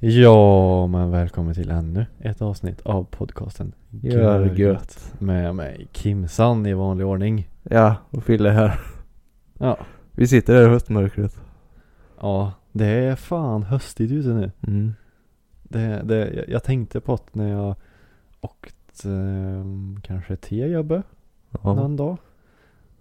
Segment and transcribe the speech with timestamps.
[0.00, 5.14] Ja, men välkommen till ännu ett avsnitt av podcasten Gör gött.
[5.18, 7.48] Med mig Kimsan i vanlig ordning.
[7.62, 8.80] Ja, och Fille här.
[9.58, 9.78] Ja,
[10.12, 11.40] Vi sitter här i höstmörkret.
[12.20, 14.50] ja det är fan höstigt ute nu.
[14.66, 14.94] Mm.
[15.62, 17.74] Det, det, jag- tänkte på det när jag
[18.40, 19.64] åkte eh,
[20.02, 21.04] kanske till jobbet
[21.62, 21.74] Ja.
[21.74, 22.16] någon dag.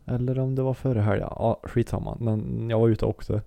[0.06, 1.28] Eller om det var före helgen.
[1.32, 2.18] Ja, skitsamma.
[2.20, 3.42] Men jag var ute och åkte.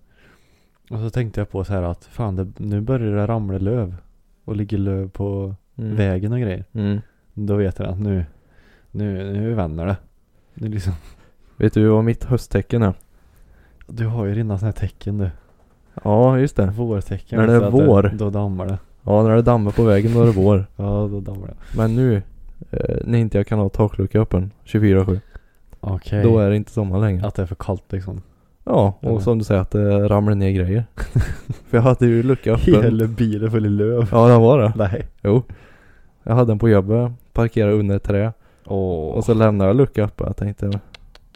[0.91, 3.95] Och så tänkte jag på så här att fan det, nu börjar det ramla löv.
[4.45, 5.97] Och ligger löv på Mm.
[5.97, 6.65] vägen och grejer.
[6.73, 7.01] Mm.
[7.35, 8.25] Då vet jag att nu,
[8.91, 9.97] nu, nu vänder det.
[10.55, 10.93] Nu liksom,
[11.57, 12.95] Vet du vad mitt hösttecken är?
[13.87, 15.31] du har ju dina sådana här tecken du.
[16.05, 16.67] Ja, just det.
[16.67, 17.39] Vårtecken.
[17.39, 18.13] När det är vår.
[18.15, 18.79] Då dammar det.
[19.03, 20.67] Ja, när det dammar på vägen då är det vår.
[20.77, 21.55] Ja, då dammar det.
[21.77, 22.23] Men nu,
[22.71, 25.21] eh, när inte jag kan ha taklucka öppen 24-7.
[25.81, 26.23] Okej.
[26.23, 27.27] Då är det inte sommar längre.
[27.27, 28.23] Att det är för kallt liksom.
[28.69, 29.21] Ja, och Ja.
[29.21, 30.85] som du säger att det ramlar ner grejer.
[31.69, 32.83] För jag hade ju lucka öppen.
[32.83, 34.09] Hela bilen full i löv.
[34.13, 34.73] Ja, den var det.
[34.77, 35.07] Nej.
[35.23, 35.43] Jo.
[36.23, 38.33] Jag hade den på jobbet, parkerade under ett träd.
[38.67, 39.15] Åh.
[39.15, 40.27] Och så lämnade jag lucka öppen.
[40.27, 40.71] Jag tänkte,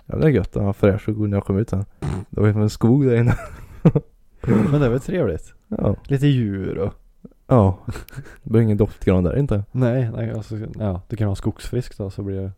[0.07, 1.85] ja det är gött att ha fräsch och god när jag kom ut sen.
[2.31, 3.35] Det var ju som en skog där inne.
[4.71, 5.55] Men det väl trevligt.
[5.69, 5.97] Ja.
[6.05, 6.93] Lite djur och.
[7.47, 7.79] Ja.
[8.43, 9.65] Det blir ingen doftgran där inte.
[9.73, 11.01] Nej, nej alltså, ja.
[11.09, 12.51] Du kan ha skogsfrisk då så blir det.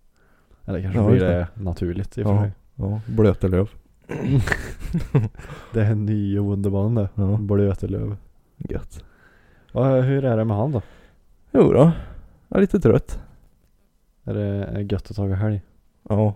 [0.66, 2.53] Eller kanske Ja, blir just det naturligt i och för sig.
[2.75, 3.69] Ja, blötelöv.
[5.72, 7.08] Det är en ny underbarn det.
[7.14, 7.36] Ja.
[7.36, 8.16] Blötelöv.
[8.56, 9.05] Gött.
[9.72, 10.83] Ja, hur är det med han då?
[11.52, 11.92] Jo då.
[12.48, 13.20] Jag är lite trött.
[14.25, 15.62] Är det gött att ta helg?
[16.09, 16.34] Ja.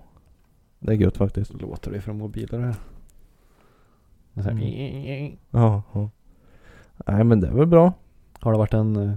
[0.79, 1.61] Det är gött faktiskt.
[1.61, 2.75] Låter det från mobiler här?
[4.35, 5.37] Här, Mm.
[5.51, 5.83] Ja.
[5.93, 6.11] ja.
[7.07, 7.93] Nej men det är väl bra.
[8.41, 9.15] Har det varit en eh,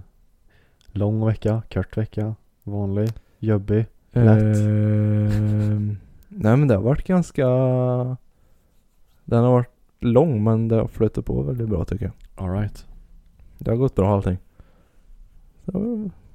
[0.87, 3.09] lång vecka, kort vecka, vanlig,
[3.39, 3.85] jobbig?
[4.11, 4.57] Lätt.
[4.57, 5.97] Ehm,
[6.27, 7.47] nej men det har varit ganska.
[9.31, 9.69] Den har varit
[9.99, 12.45] lång men det har flutit på väldigt bra tycker jag.
[12.45, 12.85] Alright.
[13.57, 14.37] Det har gått bra allting.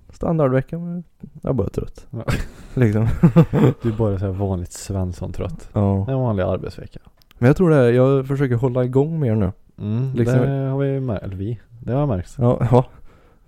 [0.09, 1.05] Standardvecka men
[1.43, 2.07] jag är bara trött.
[2.11, 2.25] Ja.
[2.75, 3.09] liksom.
[3.83, 5.71] Du är bara så här vanligt Svensson-trött.
[5.73, 6.11] Ja.
[6.11, 6.99] En vanlig arbetsvecka.
[7.39, 9.53] Men jag tror det är, jag försöker hålla igång mer nu.
[9.79, 11.61] Mm, Liksom- Det har vi märkt, eller vi.
[11.83, 12.35] Det har jag märkt.
[12.39, 12.85] Ja, ja.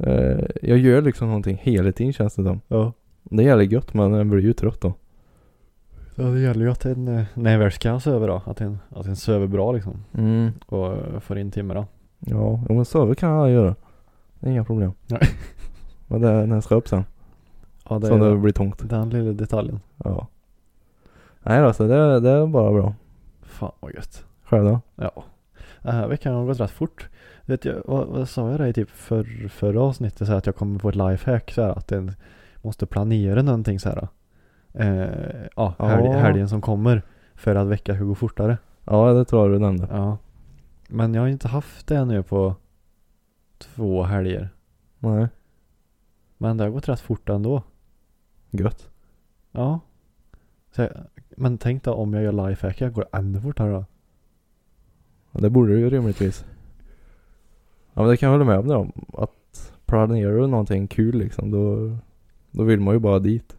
[0.06, 2.60] Eh, jag gör liksom någonting hela tiden känns det som.
[2.68, 2.92] Ja.
[3.22, 4.92] Det är jävligt gött men jag blir ju trött då.
[6.20, 8.78] Ja det gäller ju att en, eh, när jag väl ska söva då, att en,
[8.90, 10.04] att en söver bra liksom.
[10.14, 10.52] Mm.
[10.66, 11.86] Och eh, får in timmar då.
[12.18, 13.74] Ja, men söver kan jag göra.
[14.40, 14.92] Det är inga problem.
[15.06, 15.20] Nej.
[16.06, 17.04] Men det är när jag ska upp sen.
[17.88, 18.88] Ja det Som det blir tungt.
[18.88, 19.80] den lilla detaljen.
[19.96, 20.26] Ja.
[21.42, 22.94] Nej då, så det, det är bara bra.
[23.42, 24.24] Fan vad gött.
[24.42, 24.80] Själv då?
[24.96, 25.24] Ja.
[25.82, 27.08] Den här veckan har gått rätt fort.
[27.42, 30.46] Vet jag, vad, vad sa jag det i typ för, förra avsnittet så här, att
[30.46, 32.12] jag kommer på ett lifehack så här, att den
[32.62, 34.08] måste planera någonting så här.
[34.72, 36.12] Eh, ja, helg, Ja.
[36.18, 37.02] helgen som kommer.
[37.34, 38.58] För att veckan ska gå fortare.
[38.84, 39.88] Ja, det tror jag du nämnde.
[39.90, 40.18] Ja.
[40.88, 42.54] Men jag har inte haft det nu på
[43.58, 44.48] två helger.
[44.98, 45.28] Nej.
[46.38, 47.62] Men det har gått rätt fort ändå.
[48.50, 48.90] Gött.
[49.52, 49.80] Ja.
[50.70, 50.90] Så jag,
[51.36, 53.84] men tänk då om jag gör lifehack, går det ännu fortare då?
[55.32, 56.44] Ja, det borde du ju rimligtvis.
[57.94, 58.92] Ja men det kan jag hålla med om det om.
[59.12, 61.96] Att planerar du någonting kul liksom då,
[62.50, 63.57] då vill man ju bara dit.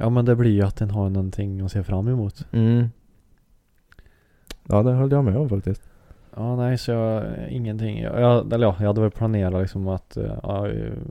[0.00, 2.46] Ja men det blir ju att den har någonting att se fram emot.
[2.52, 2.88] Mm.
[4.68, 5.90] Ja det höll jag med om faktiskt.
[6.36, 8.00] Ja nej så jag, ingenting.
[8.00, 10.68] Jag, jag, eller ja, jag hade väl planerat liksom att eh, ja,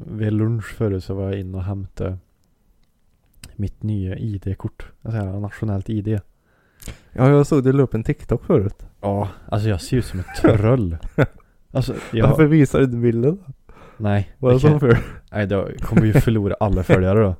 [0.07, 2.17] vid lunch förut så var jag in och hämtade
[3.55, 4.91] mitt nya ID-kort.
[5.01, 6.19] Alltså nationellt ID.
[7.11, 8.85] Ja jag såg du la upp en TikTok förut.
[9.01, 9.27] Ja.
[9.45, 10.97] Alltså jag ser ut som ett troll.
[11.71, 13.39] Alltså jag, Varför visar du inte bilden?
[13.99, 14.29] Nej.
[14.37, 14.97] Vad är det som för?
[15.31, 17.35] Nej då kommer vi förlora alla följare då.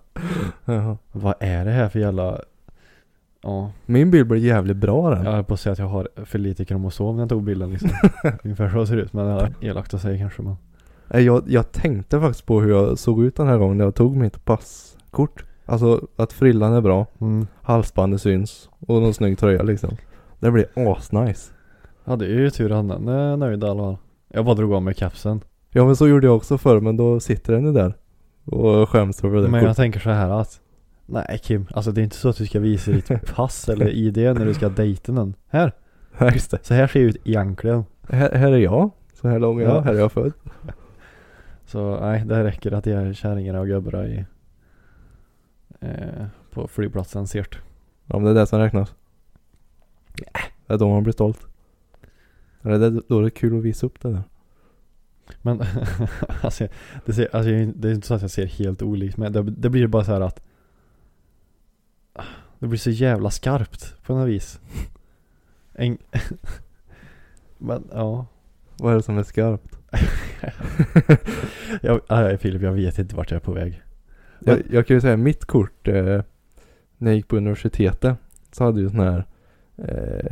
[0.74, 0.98] Jaha.
[1.12, 2.40] Vad är det här för jävla
[3.42, 5.26] Ja, Min bild blir jävligt bra den.
[5.26, 7.70] jag höll på att säga att jag har för lite kromosom när jag tog bilden
[7.72, 7.90] liksom.
[8.44, 10.56] Ungefär så ser det ut men det är elakt att säga kanske men.
[11.26, 14.16] Jag, jag tänkte faktiskt på hur jag såg ut den här gången när jag tog
[14.16, 15.44] mitt passkort.
[15.66, 17.48] Alltså att frillan är bra, Mm.
[17.62, 19.98] halsbandet syns och någon snygg tröja liksom.
[20.40, 21.52] Det blir asnice.
[22.06, 23.98] Ja det är ju tur att han är nöjd i alla fall.
[24.34, 25.42] Jag bara drog av mig kapsen.
[25.72, 27.94] Ja men så gjorde jag också förr men då sitter den ju där.
[28.46, 29.48] Och skäms över det.
[29.48, 30.62] Men jag tänker så här att
[31.06, 34.18] Nej Kim, alltså det är inte så att du ska visa ditt pass eller ID
[34.18, 35.34] när du ska dejta någon.
[35.50, 35.72] Här,
[36.18, 36.60] Ja just det.
[36.62, 37.84] så här ser jag ut egentligen.
[38.10, 38.90] här, här är jag.
[39.14, 39.82] Så här lång är jag, Ja.
[39.82, 40.34] här är jag född.
[41.66, 44.26] Så nej, det räcker att ge kärringarna och gubbarna i
[45.80, 47.60] eh, på flygplatsen sert.
[48.06, 48.96] Ja men det är det som räknas.
[50.68, 51.48] Det är då man blir stolt.
[52.64, 54.24] Eller det är då det är kul att visa upp det där.
[55.42, 55.64] Men
[56.42, 56.68] alltså,
[57.06, 59.70] det, ser, alltså, det är inte så att jag ser helt olikt men det, det
[59.70, 60.42] blir bara så här att
[62.60, 64.60] Det blir så jävla skarpt på något vis.
[65.74, 65.98] En,
[67.58, 68.26] men ja.
[68.78, 69.78] Vad är det som är skarpt?
[71.82, 73.82] jag, nej, Filip, jag vet inte vart jag är på väg.
[74.40, 76.22] Jag, jag kan ju säga mitt kort eh,
[76.98, 78.18] när jag gick på universitetet
[78.52, 79.26] så hade jag sån här
[79.78, 80.32] eh,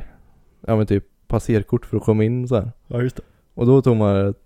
[0.61, 2.71] ja men typ passerkort för att komma in så här.
[2.87, 3.23] Ja, just det.
[3.53, 4.37] Och då tog man ett,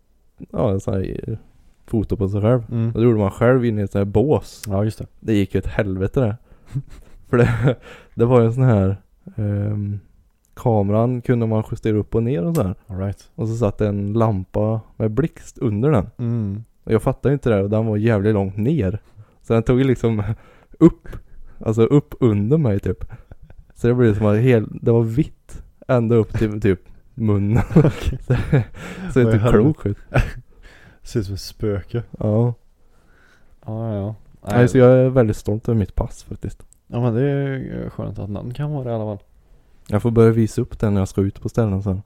[0.52, 1.38] ja en sån här eh,
[1.86, 2.64] foto på sig själv.
[2.72, 2.88] Mm.
[2.88, 4.64] Och det gjorde man själv inne i ett sånt här bås.
[4.68, 5.08] Ja, just det.
[5.20, 6.38] Det gick ju ett helvete det.
[7.30, 7.76] för det,
[8.14, 8.98] det var ju en sån här
[9.36, 10.00] ehm,
[10.54, 12.76] kameran kunde man justera upp och ner och så här.
[12.88, 13.30] All right.
[13.36, 16.10] Och så satt en lampa med blixt under den.
[16.18, 16.64] Mm.
[16.84, 19.00] Och jag fattade inte det och den var jävligt långt ner.
[19.42, 20.24] Så den tog ju liksom
[20.80, 21.08] upp,
[21.60, 23.06] alltså upp under mig typ.
[23.74, 26.82] Så det blev som att hel, det var vitt ända upp till typ
[27.22, 27.64] munnen.
[27.76, 28.20] Okej.
[29.14, 29.98] så det är inte klokt ut.
[31.04, 32.04] Ser ut som ett spöke.
[32.20, 32.54] Ja.
[33.66, 34.16] Ja, ja.
[34.50, 36.64] Nej, så jag är väldigt stolt över mitt pass faktiskt.
[36.88, 39.26] Ja men det är skönt att någon kan vara det i alla fall.
[39.88, 42.02] Jag får börja visa upp den när jag ska ut på ställen sen.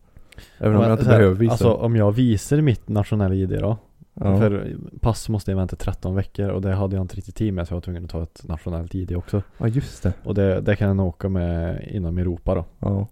[0.58, 3.50] Även om Men jag inte här, behöver visa Alltså om jag visar mitt nationella ID
[3.50, 3.78] då.
[4.14, 4.38] ja.
[4.38, 7.68] För pass måste jag vänta 13 veckor och det hade jag inte riktigt tid med
[7.68, 9.42] så jag var tvungen att ta ett nationellt ID också.
[9.58, 10.14] ja, just det.
[10.24, 12.66] Och det, det kan jag åka med inom Europa då.
[12.80, 13.08] Ja.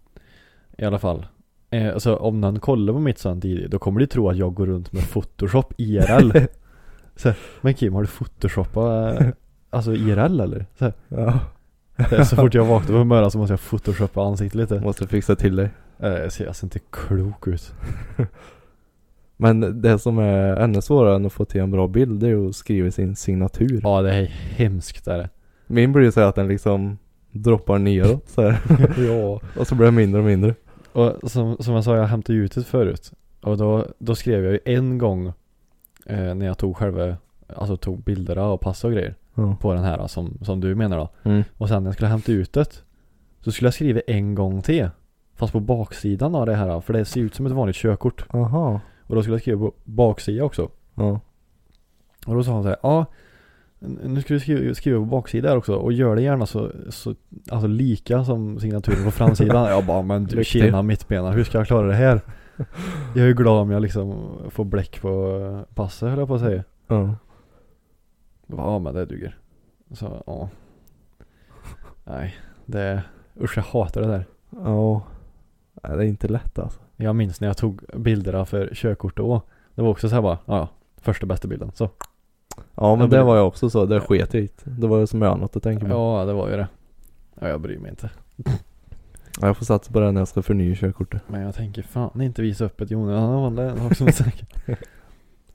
[0.78, 1.26] I alla fall.
[1.74, 4.54] Eh, alltså om någon kollar på mitt sånt ID då kommer de tro att jag
[4.54, 6.32] går runt med photoshop IRL.
[7.16, 9.28] så, här, men Kim har du photoshopat eh,
[9.70, 10.66] alltså IRL eller?
[10.78, 11.40] Så, här, ja.
[12.26, 14.80] så fort jag vaknar på morgonen så måste jag photoshoppa ansiktet lite.
[14.80, 15.70] Måste fixa till dig.
[16.00, 17.74] Eh, jag ser alltså inte klok ut.
[19.38, 22.50] Men det som är ännu svårare än att få till en bra bild det är
[22.50, 23.80] att skriva sin signatur.
[23.84, 25.30] Ja det är hemskt är det.
[25.68, 26.98] Min blir ju så att den liksom
[27.32, 28.42] droppar neråt så
[28.98, 29.42] ja.
[29.58, 30.56] Och så blir det mindre och mindre.
[30.94, 33.12] Och som, som jag sa, jag hämtade ut det förut.
[33.42, 35.28] Och då, då skrev jag ju en gång
[36.06, 37.18] eh, när jag tog själva,
[37.56, 39.56] alltså tog bilderna och pass och grejer Ja.
[39.62, 41.10] på den här som, som du menar då.
[41.24, 41.44] Mm.
[41.58, 42.84] Och sen när jag skulle hämta ut det
[43.42, 44.90] så skulle jag skriva en gång till.
[45.36, 48.26] Fast på baksidan av det här, för det ser ut som ett vanligt körkort.
[48.34, 48.80] Aha.
[49.04, 50.70] Och då skulle jag skriva på baksidan också.
[50.96, 51.20] Ja.
[52.26, 53.06] Och då sa han så här, ja
[53.84, 57.16] nu ska du skriva, skriva på baksidan här också och gör det gärna så, så
[57.50, 59.66] alltså lika som signaturen på framsidan.
[59.70, 62.22] jag bara, men du tjena mittbena, hur ska jag klara det här?
[63.16, 66.42] Jag är ju glad om jag liksom får bläck på passet höll jag på att
[66.42, 66.64] säga.
[66.88, 67.16] Ja.
[68.48, 69.38] Ja men det duger.
[69.92, 70.50] Så ja.
[72.04, 72.36] Nej,
[72.66, 73.04] det,
[73.42, 74.26] usch jag hatar det där.
[74.50, 75.02] Ja.
[75.84, 76.80] Nej, det är inte lätt alltså.
[76.96, 79.42] Jag minns när jag tog bilderna för körkort då.
[79.76, 80.68] Det var också så här bara, ja,
[81.02, 81.72] första bästa bilden.
[81.76, 81.90] Så.
[82.76, 83.86] Ja men det var jag också så.
[83.86, 84.48] Det sket jag.
[84.64, 85.92] Det var ju som annat att tänka på.
[85.92, 86.68] Ja, det var ju det.
[87.40, 88.10] Ja, jag bryr mig inte.
[89.42, 91.22] Ja, Jag får satsa på det när jag ska förnya körkortet.
[91.28, 93.56] Men jag tänker fan inte visa upp ett i onödan.
[93.56, 94.48] Det är en sak som är säker.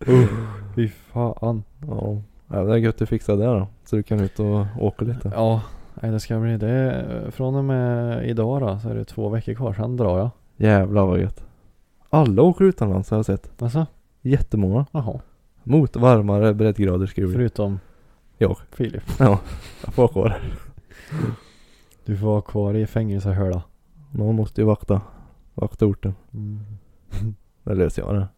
[0.08, 0.28] uh,
[0.74, 1.62] fy fan.
[1.88, 2.22] Ja.
[2.48, 2.62] ja.
[2.62, 3.66] Det är gött att fixa det då.
[3.84, 5.32] Så du kan ut och åka lite.
[5.34, 5.62] Ja,
[5.94, 7.04] nej, det ska bli det.
[7.30, 9.72] Från och med idag då så är det två veckor kvar.
[9.72, 10.30] Sen drar jag.
[10.56, 11.44] Jävlar vad gött.
[12.10, 13.62] Alla åker utomlands har jag sett.
[13.62, 13.86] Alltså,
[14.20, 14.86] Jättemånga.
[14.92, 15.20] jaha.
[15.68, 17.34] Mot varmare breddgrader skriver du.
[17.34, 17.80] Förutom
[18.38, 18.56] Jag.
[18.72, 19.02] Filip.
[19.18, 19.40] Ja.
[19.84, 20.40] Jag får vara kvar.
[22.04, 23.62] Du får vara kvar i fängelsehöla.
[24.12, 25.00] Någon måste ju vakta.
[25.54, 26.14] Vakta orten.
[26.34, 26.60] Mm.
[27.64, 28.28] Det löser jag det.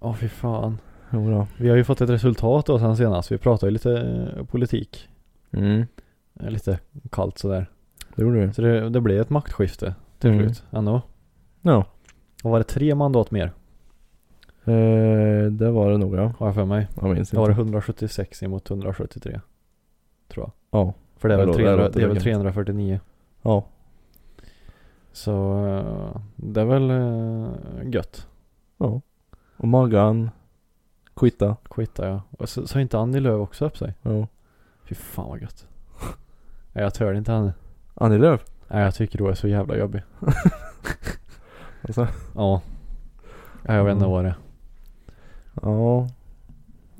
[0.00, 0.78] Ja, fy fan.
[1.10, 1.46] Jo då.
[1.58, 3.32] Vi har ju fått ett resultat då sen senast.
[3.32, 3.92] Vi pratade ju lite
[4.36, 5.08] eh, politik.
[5.50, 5.84] Mm.
[6.40, 6.78] Eh, Lite
[7.10, 7.70] kallt sådär.
[8.16, 8.52] Det gjorde vi.
[8.52, 10.42] Så det, det blev ett maktskifte till Mm.
[10.44, 10.64] slut.
[10.70, 11.02] Ändå.
[11.62, 11.84] Ja.
[12.42, 13.52] Och var det tre mandat mer?
[14.66, 16.32] Eh, det var det nog ja.
[16.38, 16.88] Har jag för mig.
[17.00, 17.60] Jag minns var det inte.
[17.62, 19.40] 176 emot 173.
[20.28, 20.80] Tror jag.
[20.80, 20.94] Ja.
[21.16, 22.24] För det är väl, då- 300, det är väl bekant.
[22.24, 23.00] 349.
[23.42, 23.64] Ja.
[25.12, 28.26] Så eh, det är väl eh, gött.
[28.78, 29.00] Ja.
[29.56, 30.30] Och Maggan.
[31.16, 31.56] Quitta.
[31.70, 32.20] Quitta ja.
[32.38, 33.94] Och så, så inte Annie Lööf också upp sig.
[34.02, 34.26] Ja.
[34.84, 35.66] Fy fan vad gött.
[36.72, 37.54] Nej jag tör inte henne.
[37.94, 38.44] Annie Lööf.
[38.68, 40.02] Nej jag tycker du är så jävla jobbig.
[41.82, 42.08] Alltså.
[42.34, 42.60] Ja.
[43.62, 44.12] Nej, jag vet inte Mm.
[44.14, 44.34] vad det är.
[45.62, 46.08] Ja.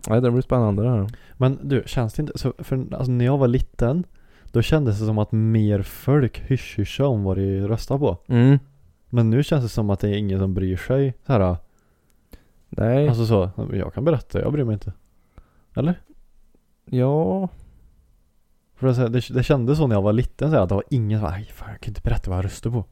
[0.08, 1.06] Nej det blir spännande det här.
[1.32, 4.04] Men du, känns det inte så, för alltså, när jag var liten
[4.52, 8.58] Då kändes det som att mer folk hysch om vad de röstar på Mm.
[9.08, 11.56] Men nu känns det som att det är ingen som bryr sig så här.
[12.68, 13.08] Nej.
[13.08, 14.92] Alltså så, jag kan berätta, jag bryr mig inte
[15.74, 16.00] Eller?
[16.84, 17.48] ja.
[18.74, 20.84] För det, det, det kändes så när jag var liten så här, att det var
[20.90, 22.84] ingen som bara, "Aj, fan jag kan inte berätta vad jag röstar på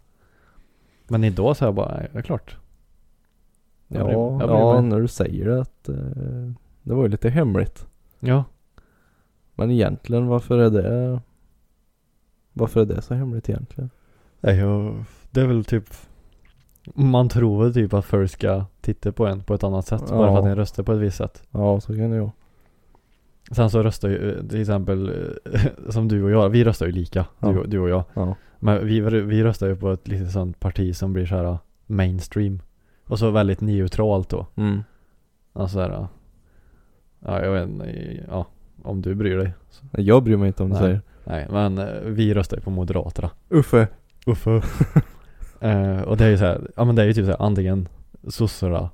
[1.08, 2.56] Men idag så är jag bara, nej, det är klart.
[3.88, 4.90] Ja, Jag bryr- jag bryr ja mig.
[4.90, 5.94] när du säger det att eh,
[6.82, 7.86] det var ju lite hemligt.
[8.20, 8.44] Ja.
[9.54, 11.20] Men egentligen varför är det
[12.52, 13.90] Varför är det så hemligt egentligen?
[14.40, 15.84] Nej, jag, det är väl typ
[16.94, 20.08] Man tror väl typ att folk ska titta på en på ett annat sätt bara
[20.08, 20.38] för Ja.
[20.38, 21.42] att en röstar på ett visst sätt.
[21.50, 22.28] Ja så kan det ju.
[23.50, 25.08] Sen så röstar ju eh, till exempel
[25.52, 25.60] eh,
[25.90, 27.48] som du och jag, vi röstar ju lika, Ja.
[27.52, 28.04] du, och- du och jag.
[28.14, 28.34] Ja.
[28.58, 31.58] Men vi, vi röstar ju på ett litet sånt parti som blir så här uh,
[31.86, 32.60] mainstream.
[33.06, 34.46] Och så väldigt neutralt då.
[34.56, 34.84] Mm.
[35.52, 36.06] Alltså så här, uh,
[37.20, 38.46] ja jag vet inte, ja
[38.82, 39.52] om du bryr dig.
[39.92, 40.82] Jag bryr mig inte om du Nej.
[40.82, 41.00] säger.
[41.24, 43.30] nej men eh, vi röstar ju på Moderaterna.
[43.48, 43.88] Uffe.
[44.26, 44.50] Uffe.
[45.60, 47.42] eh, och det är ju så här, ja men det är ju typ så här,
[47.42, 47.88] antingen
[48.28, 48.90] sossarna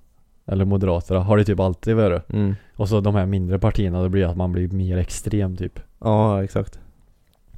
[0.46, 2.32] eller moderaterna har det typ alltid varit.
[2.32, 2.54] Mm.
[2.76, 5.80] Och så de här mindre partierna, det blir att man blir mer extrem typ.
[5.98, 6.80] Ja exakt.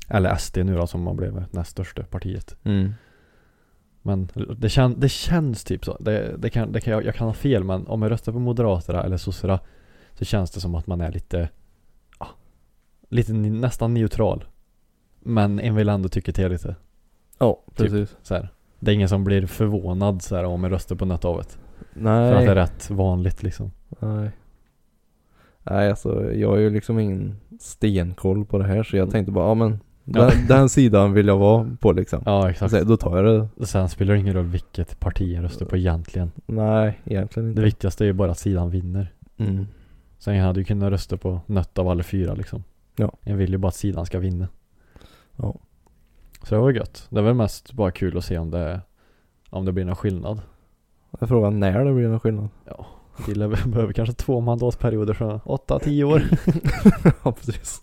[0.08, 2.56] Eller SD nu då som har blivit näst största partiet.
[2.62, 2.94] Mm.
[4.02, 5.96] Men det, kän, det känns typ så.
[6.00, 8.38] Det, det kan, det kan, jag, jag kan ha fel men om jag röstar på
[8.38, 9.60] moderaterna eller sossarna
[10.14, 11.48] så känns det som att man är lite,
[12.18, 12.28] ja,
[13.08, 14.44] lite nästan neutral.
[15.20, 16.76] Men en vill ändå tycka till lite.
[17.38, 17.76] Ja Typ.
[17.76, 18.16] precis.
[18.22, 18.48] Så här.
[18.80, 21.58] Det är ingen som blir förvånad så här, om jag röstar på något av det.
[21.94, 22.32] Nej.
[22.32, 23.70] För att det är rätt vanligt liksom.
[23.98, 24.30] Nej.
[25.62, 29.48] Nej alltså jag har ju liksom ingen stenkoll på det här så jag tänkte bara
[29.48, 29.80] ja men
[30.12, 30.30] den, Ja.
[30.48, 32.22] den sidan vill jag vara på liksom.
[32.26, 32.70] Ja exakt.
[32.72, 33.66] Så, då tar jag det.
[33.66, 36.30] Sen spelar det ingen roll vilket parti jag röstar på egentligen.
[36.46, 37.60] Nej egentligen inte.
[37.60, 39.12] Det viktigaste är ju bara att sidan vinner.
[39.36, 39.66] Mm.
[40.18, 42.64] Sen jag hade ju kunnat rösta på något av alla fyra liksom.
[42.96, 43.12] Ja.
[43.20, 44.48] Jag vill ju bara att sidan ska vinna.
[45.36, 45.54] Ja.
[46.42, 47.06] Så det var gött.
[47.10, 48.80] Det var mest bara kul att se om det,
[49.50, 50.40] om det blir någon skillnad.
[51.20, 52.48] Jag frågar när det blir någon skillnad.
[53.26, 56.22] Vi lär- behöver kanske två mandatperioder från 8-10 år.
[57.24, 57.82] ja precis.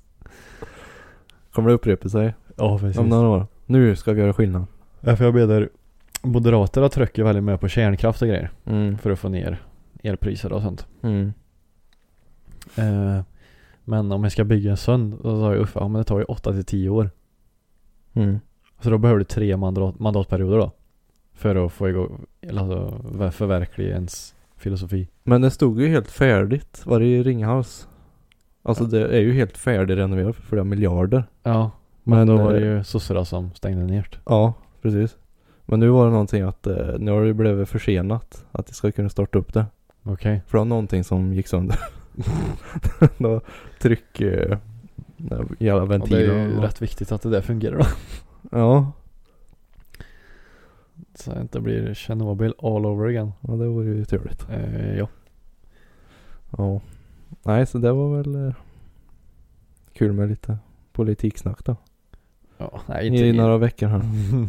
[1.59, 2.97] Kommer det upprepa sig Ja precis.
[2.97, 3.47] om några år?
[3.65, 4.65] Nu ska vi göra skillnad.
[5.01, 5.69] Ja, för jag menar,
[6.21, 8.51] Moderaterna trycker väldigt mycket på kärnkraft och grejer.
[8.65, 8.97] Mm.
[8.97, 9.61] För att få ner
[10.03, 10.87] elpriser och sånt.
[11.01, 11.33] Mm.
[12.75, 13.21] Eh,
[13.83, 16.19] men om jag ska bygga en sån, då sa jag Uffe, ja men det tar
[16.19, 17.09] ju 8-10 år.
[18.13, 18.39] Mm.
[18.81, 20.71] Så då behöver du tre mandat, mandatperioder då.
[21.33, 25.07] För att få igång, eller alltså ver- förverkliga ens filosofi.
[25.23, 26.81] Men det stod ju helt färdigt.
[26.85, 27.87] Var det i Ringhals?
[28.63, 28.89] Alltså Ja.
[28.89, 31.23] det är ju helt färdigrenoverat för flera miljarder.
[31.43, 31.71] Ja,
[32.03, 34.17] men, Men, då var det eh, ju sossarna som stängde ner det.
[34.25, 35.17] Ja, precis.
[35.65, 38.45] Men nu var det någonting att eh, nu har det blivit försenat.
[38.51, 39.65] Att de ska kunna starta upp det.
[40.03, 40.41] Okej.
[40.47, 41.79] För det var någonting som gick sönder.
[43.17, 43.41] Då
[43.81, 44.21] tryck...
[44.21, 44.57] Eh,
[45.59, 46.47] jävla Och det är ventiler.
[46.47, 47.85] ju och- rätt viktigt att det där fungerar då.
[48.51, 48.91] Ja,
[51.15, 53.31] Så att det inte blir Tjernobyl all over again.
[53.41, 54.47] ja, det vore ju trevligt.
[54.49, 55.07] Eh, ja.
[56.57, 56.81] Ja.
[57.43, 58.53] Nej, så det var väl eh,
[59.93, 60.57] kul med lite
[60.91, 61.75] politiksnack då.
[62.57, 62.81] ja.
[62.87, 64.01] Nej, inte I några veckor här.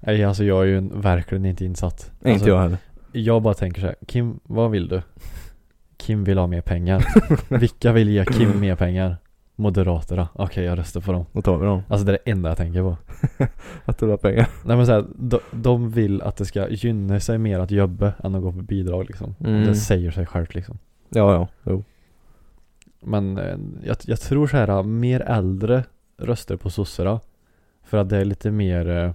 [0.00, 2.10] Nej, alltså jag är ju en, verkligen inte insatt.
[2.18, 2.78] Inte Alltså, jag heller.
[3.12, 5.02] Jag bara tänker så här, Kim, vad vill du?
[5.96, 7.04] Kim vill ha mer pengar.
[7.58, 9.16] Vilka vill ge Kim mer pengar?
[9.56, 10.28] Moderaterna.
[10.32, 11.26] Okej, jag röstar på dem.
[11.32, 11.82] Då tar vi dem.
[11.88, 12.96] Alltså det är det enda jag tänker på.
[13.84, 14.48] Att du har pengar.
[14.64, 18.34] Nej men såhär, de, de vill att det ska gynna sig mer att jobba än
[18.34, 19.34] att gå på bidrag liksom.
[19.40, 19.66] Mm.
[19.66, 20.78] Det säger sig självt liksom.
[21.10, 21.48] Ja, ja.
[21.62, 21.84] Jo.
[23.00, 25.84] Men eh, jag, jag tror så här mer äldre
[26.16, 27.20] röster på sossarna.
[27.82, 29.12] För att det är lite mer eh,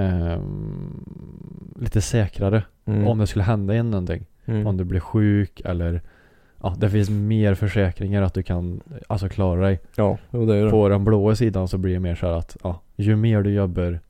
[0.00, 1.04] ehm,
[1.76, 2.64] lite säkrare.
[2.84, 3.06] Mm.
[3.06, 4.26] Om det skulle hända igen någonting.
[4.44, 4.66] Mm.
[4.66, 6.02] Om du blir sjuk eller
[6.62, 9.80] Ja, det finns mer försäkringar att du kan Alltså klara dig.
[9.96, 10.70] Ja, jo det är det.
[10.70, 13.50] På den blåa sidan så blir det mer så här att Ja, ju mer du
[13.50, 14.00] jobbar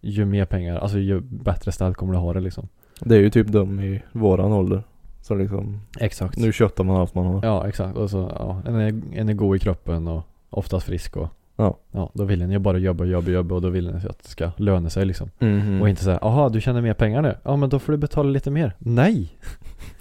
[0.00, 2.68] Ju mer pengar, alltså ju bättre ställt kommer du ha det liksom.
[3.00, 4.82] Det är ju typ de i våran ålder.
[5.24, 6.36] Så liksom, Exakt.
[6.36, 7.40] nu köttar man allt man har.
[7.44, 7.96] Ja, exakt.
[7.96, 11.76] Och så, ja, en är, en är god i kroppen och oftast frisk och Ja.
[11.92, 14.28] Ja, då vill en ju bara jobba, jobba, jobba och då vill en att det
[14.28, 15.30] ska löna sig liksom.
[15.38, 15.82] Mhm.
[15.82, 17.34] Och inte säga, jaha du tjänar mer pengar nu?
[17.42, 18.72] Ja men då får du betala lite mer.
[18.78, 19.38] Nej!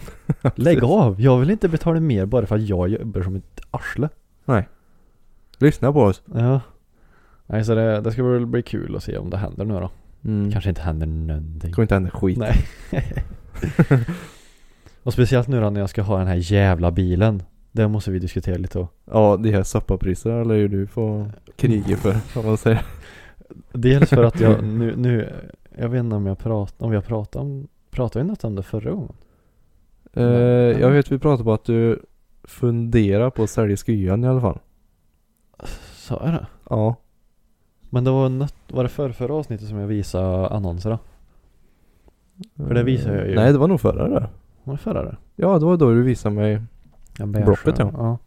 [0.55, 1.21] Lägg av!
[1.21, 4.09] Jag vill inte betala mer bara för att jag jobbar som ett arsle.
[5.57, 6.21] Lyssna på oss.
[6.33, 6.61] Ja.
[7.45, 9.89] Nej så det, det ska väl bli kul att se om det händer nu då.
[10.25, 10.51] Mm.
[10.51, 11.59] Kanske inte händer någonting.
[11.59, 12.37] Det kommer inte hända skit.
[12.37, 12.65] Nej.
[15.03, 17.43] och speciellt nu då när jag ska ha den här jävla bilen.
[17.71, 18.87] Det måste vi diskutera lite då.
[19.05, 22.85] Ja, de här soppapriserna eller ju du får kriga för, om man säger.
[23.71, 25.33] Dels för att jag nu, nu
[25.77, 28.55] jag vet inte om jag pratar, om vi har pratat om, pratade vi något om
[28.55, 29.15] det förra gången?
[30.13, 30.23] Eh,
[30.81, 31.99] jag vet vi pratade på att du
[32.43, 34.59] funderar på att sälja skyan i alla fall.
[35.93, 36.47] Sa jag det?
[36.69, 36.95] Ja.
[37.89, 40.99] Men det var något, var det för förra avsnittet som jag visade annonserna?
[42.55, 43.35] För det visar jag ju.
[43.35, 44.29] Nej, det var nog förra det.
[44.63, 45.17] Var det förra det?
[45.35, 46.61] Ja, det var då du visade mig.
[47.17, 47.91] Ja, Blocket, ja.
[47.93, 48.17] ja.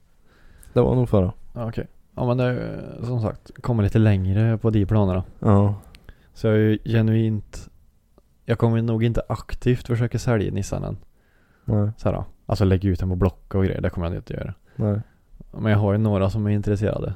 [0.72, 1.32] Det var nog förra.
[1.52, 1.86] Ja, okej.
[2.16, 5.24] Ja men det är som sagt, kommer lite längre på de planerna.
[5.38, 5.74] Ja.
[6.34, 7.68] Så jag är ju genuint
[8.44, 10.96] Jag kommer nog inte aktivt försöka sälja Nissanen.
[11.64, 11.90] Nej.
[11.96, 13.80] Så här, alltså lägga ut den på Blocket och grejer.
[13.80, 14.54] Det kommer jag inte göra.
[14.76, 15.00] Nej.
[15.52, 17.14] Men jag har ju några som är intresserade.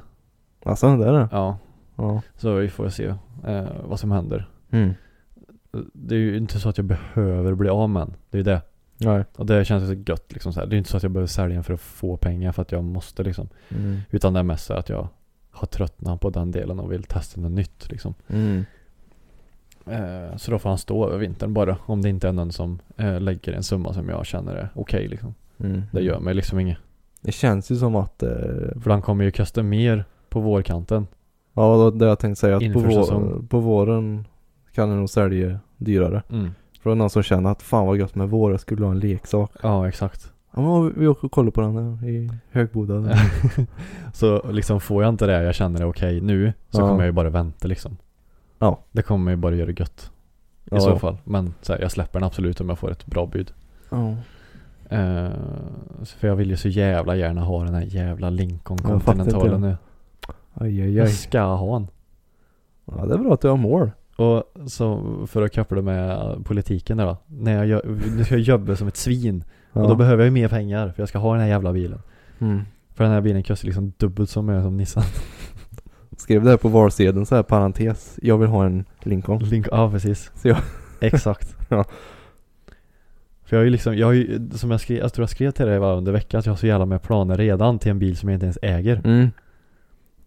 [0.63, 1.29] Alltså det är det?
[1.31, 1.57] Ja.
[1.95, 2.21] Ja.
[2.35, 3.05] Så vi får se
[3.45, 4.49] eh, vad som händer.
[4.71, 4.93] Mm.
[5.93, 8.13] Det är ju inte så att jag behöver bli av med den.
[8.29, 8.61] Det är ju det.
[9.03, 9.23] Nej.
[9.35, 10.67] Och det känns gött liksom så här.
[10.67, 12.71] Det är inte så att jag behöver sälja den för att få pengar för att
[12.71, 13.49] jag måste liksom.
[13.69, 13.99] Mm.
[14.09, 15.07] Utan det är mest så att jag
[15.51, 18.13] har tröttnat på den delen och vill testa något nytt liksom.
[18.27, 18.65] Mm.
[19.85, 21.77] Eh, så då får han stå över vintern bara.
[21.85, 25.07] Om det inte är någon som eh, lägger en summa som jag känner är okej
[25.07, 25.35] liksom.
[25.59, 25.81] Mm.
[25.91, 26.77] Det gör mig liksom inget.
[27.21, 28.29] Det känns ju som att, eh,
[28.81, 31.07] För han kommer ju kosta mer på vårkanten.
[31.53, 34.25] ja det jag tänkte säga att på, vår, på våren
[34.73, 36.23] kan det nog sälja dyrare.
[36.29, 36.51] Mm.
[36.81, 38.91] För det är någon som känner att fan vad gött med vår, jag skulle ha
[38.91, 39.51] en leksak.
[39.63, 40.31] Ja exakt.
[40.53, 43.17] Ja men vi- åker och kollar på den här i Högboda.
[44.13, 46.53] så liksom får jag inte det jag känner är okej nu.
[46.69, 46.87] Så Ja.
[46.87, 47.97] kommer jag ju bara vänta liksom.
[48.59, 48.79] Ja.
[48.91, 50.11] Det kommer ju bara göra gött.
[50.65, 50.79] I Ja.
[50.79, 51.17] så fall.
[51.23, 53.53] Men så här, jag släpper den absolut om jag får ett bra bud.
[53.89, 54.15] Ja.
[56.03, 59.61] Så för jag vill ju så jävla gärna ha den här jävla Lincoln Jag Continentalen
[59.61, 59.67] det.
[59.67, 59.77] nu.
[60.53, 61.11] Aj aj Jag aj.
[61.13, 61.87] ska ha en.
[62.85, 63.91] Ja det är bra att du har mål.
[64.21, 67.17] Och så för att koppla med politiken där då.
[67.27, 67.81] När jag
[68.17, 69.43] nu ska jag jobba som ett svin.
[69.73, 69.81] Ja.
[69.81, 71.99] Och då behöver jag ju mer pengar för jag ska ha den här jävla bilen.
[72.39, 72.61] mm.
[72.93, 75.03] För den här bilen kostar liksom dubbelt så mycket som Nissan.
[76.17, 78.19] Skrev det här på valsedeln så här parentes.
[78.21, 79.39] Jag vill ha en Lincoln.
[79.43, 80.31] Link, ja precis.
[80.35, 80.57] Så jag-
[80.99, 81.55] Exakt.
[81.69, 81.85] Ja.
[83.43, 85.51] För jag har ju liksom, jag har ju, som jag skrev, jag tror jag skrev
[85.51, 87.99] till dig var under veckan att jag har så jävla med planer redan till en
[87.99, 89.01] bil som jag inte ens äger.
[89.05, 89.29] Mm.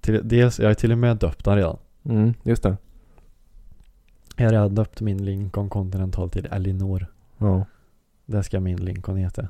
[0.00, 1.76] Till, dels, jag har till och med döpt den redan.
[2.04, 2.34] Mm.
[2.42, 2.76] Just det.
[4.36, 7.06] Jag har redan döpt min Lincoln Continental till Elinor.
[7.38, 7.66] Ja.
[8.26, 9.48] Det ska min Lincoln heta.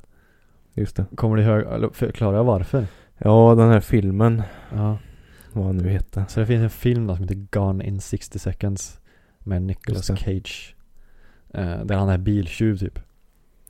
[0.75, 1.07] Just det.
[1.15, 2.87] Kommer du ihåg, förklarar jag varför?
[3.19, 4.43] Ja den här filmen.
[4.75, 4.99] Ja.
[5.53, 6.25] Vad han nu hette.
[6.29, 9.01] Så det finns en film då som heter Gone in 60 seconds.
[9.39, 10.77] Med Nicolas Cage.
[11.55, 12.99] Eh, där han är biltjuv typ.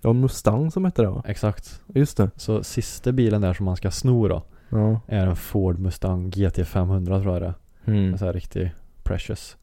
[0.01, 1.23] Ja Mustang som hette det va?
[1.27, 1.81] Exakt.
[1.87, 2.31] Just det.
[2.37, 4.43] Så sista bilen där som han ska sno då.
[4.69, 5.01] Ja.
[5.07, 7.55] Är en Ford Mustang GT 500 tror jag det är.
[7.95, 8.13] Mm.
[8.13, 9.57] En sån här riktig precious.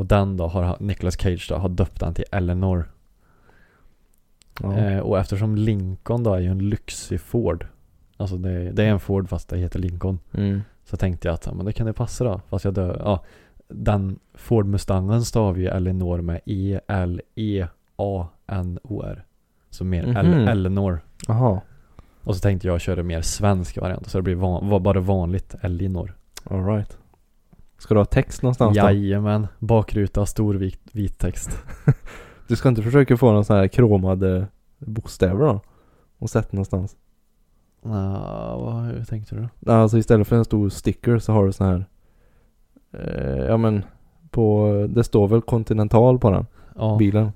[0.00, 2.90] Och den då har Nicolas Cage då har döpt den till Eleanor.
[4.62, 4.76] Ja.
[4.78, 7.66] Eh, och eftersom Lincoln då är ju en lyxig Ford.
[8.16, 10.18] Alltså det, det är en Ford fast det heter Lincoln.
[10.34, 10.60] Mm.
[10.84, 12.40] Så tänkte jag att men det kan det passa då.
[12.48, 13.24] Fast jag dö, ja.
[13.68, 16.40] Den Ford Mustangen stavar ju Eleanor med
[17.96, 19.24] E-L-E-A-N-O-R.
[19.70, 20.16] Så mer Mhm.
[20.16, 21.00] El- Eleanor.
[21.28, 21.60] Jaha.
[22.24, 24.08] Och så tänkte jag köra mer svensk variant.
[24.10, 26.14] Så det blir van, bara vanligt Elinor.
[26.44, 26.98] Alright.
[27.80, 28.82] Ska du ha text någonstans då?
[28.84, 29.46] Jajamän.
[29.58, 31.50] Bakruta, stor vit, vit text.
[32.48, 34.46] Du ska inte försöka få någon sån här kromade
[34.78, 35.60] bokstäver då?
[36.18, 36.96] Och sätta någonstans?
[37.82, 37.92] Nå,
[38.64, 39.72] vad, hur tänkte du?
[39.72, 41.84] Alltså istället för en stor sticker så har du sån här
[42.92, 43.84] eh, Ja men
[44.30, 47.32] på, det står väl Continental på den Ja, bilen.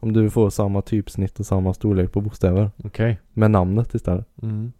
[0.00, 2.70] Om du får samma typsnitt och samma storlek på bokstäver.
[2.84, 3.20] okej.
[3.32, 4.26] Med namnet istället.
[4.42, 4.72] Mm.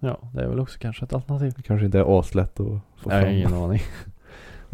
[0.00, 1.52] Ja, det är väl också kanske ett alternativ.
[1.56, 3.32] Det kanske inte är aslätt att få Jag har fram.
[3.32, 3.80] ingen aning.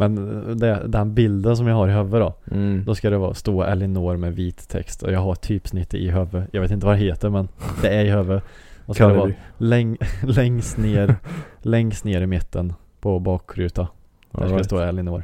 [0.01, 0.15] Men
[0.59, 2.55] det, den bilden som jag har i huvudet då.
[2.55, 2.85] Mm.
[2.85, 6.49] Då ska det vara stå Elinor med vit text och jag har typsnitt i huvudet.
[6.53, 7.49] Jag vet inte vad det heter men
[7.83, 8.45] det är i huvudet.
[8.87, 11.17] Och så ska det vara läng, längst ner,
[11.63, 13.83] längst ner i mitten på bakruta.
[13.83, 13.89] Där
[14.31, 14.67] ska det Alright.
[14.67, 15.23] stå Elinor.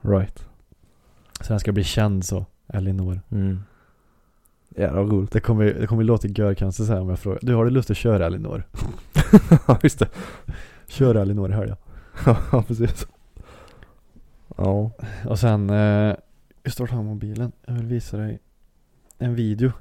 [0.00, 0.44] Right.
[1.40, 2.46] Så den ska bli känd så.
[2.68, 3.20] Elinor.
[3.30, 3.60] Mm.
[4.76, 5.32] Jävla vad coolt.
[5.32, 7.38] Det kommer, det kommer låta görkonstigt så här om jag frågar.
[7.42, 8.62] Du har du lust att köra Elinor?
[9.68, 10.08] Ja just det.
[10.88, 11.76] Kör Elinor i helgen.
[12.52, 13.06] ja precis.
[14.56, 14.90] Ja.
[15.28, 16.14] Och sen, eh,
[16.62, 17.52] jag står här mobilen.
[17.66, 18.38] Jag vill visa dig
[19.18, 19.72] en video.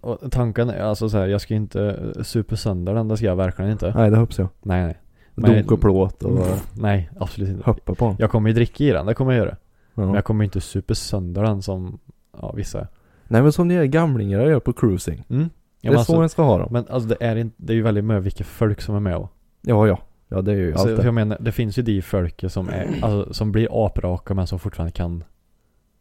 [0.00, 3.26] Och tanken är alltså så här, jag ska inte eh, supa sönder den, det ska
[3.26, 3.92] jag verkligen inte.
[3.96, 4.48] Nej det hoppas jag.
[4.62, 4.98] Nej nej.
[5.34, 7.70] Men- Dunk och plåt och Nej, absolut inte.
[7.70, 8.16] hoppa på den.
[8.18, 9.56] Jag kommer ju dricka i den, det kommer jag göra.
[9.94, 10.14] Men Ja.
[10.14, 11.98] jag kommer inte supa sönder den som,
[12.40, 12.86] ja vissa.
[13.28, 15.24] Nej men som ni är gamlingar gör på cruising.
[15.30, 15.42] Mm.
[15.42, 15.48] Det
[15.80, 16.68] Ja, är men, så alltså, en ska ha dem.
[16.72, 19.16] men alltså det är, inte, det är ju väldigt mycket vilka folk som är med
[19.16, 19.28] och.
[19.62, 19.98] Ja ja.
[20.34, 21.04] Ja det är ju Så allt det.
[21.04, 24.58] jag menar, det finns ju de folk som är, alltså som blir apraka men som
[24.58, 25.24] fortfarande kan,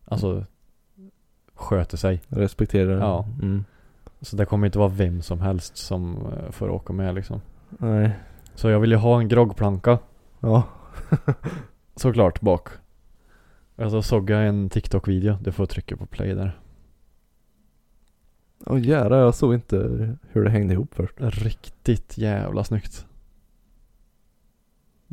[0.06, 0.46] alltså
[1.54, 2.22] sköter sig.
[2.28, 3.00] Respekterar det.
[3.02, 3.28] Ja.
[3.42, 3.64] Mm.
[4.22, 7.42] Så det kommer inte vara vem som helst som eh, får åka med liksom.
[7.70, 8.12] Nej.
[8.56, 10.00] Så jag vill ju ha en groggplanka
[10.40, 10.64] Ja.
[11.96, 12.68] såklart bak.
[13.76, 15.38] Och så såg jag en TikTok-video.
[15.42, 16.60] Du får trycka på play där.
[18.66, 19.78] Åh jävlar jag såg inte
[20.30, 21.14] hur det hängde ihop först.
[21.18, 23.06] Riktigt jävla snyggt.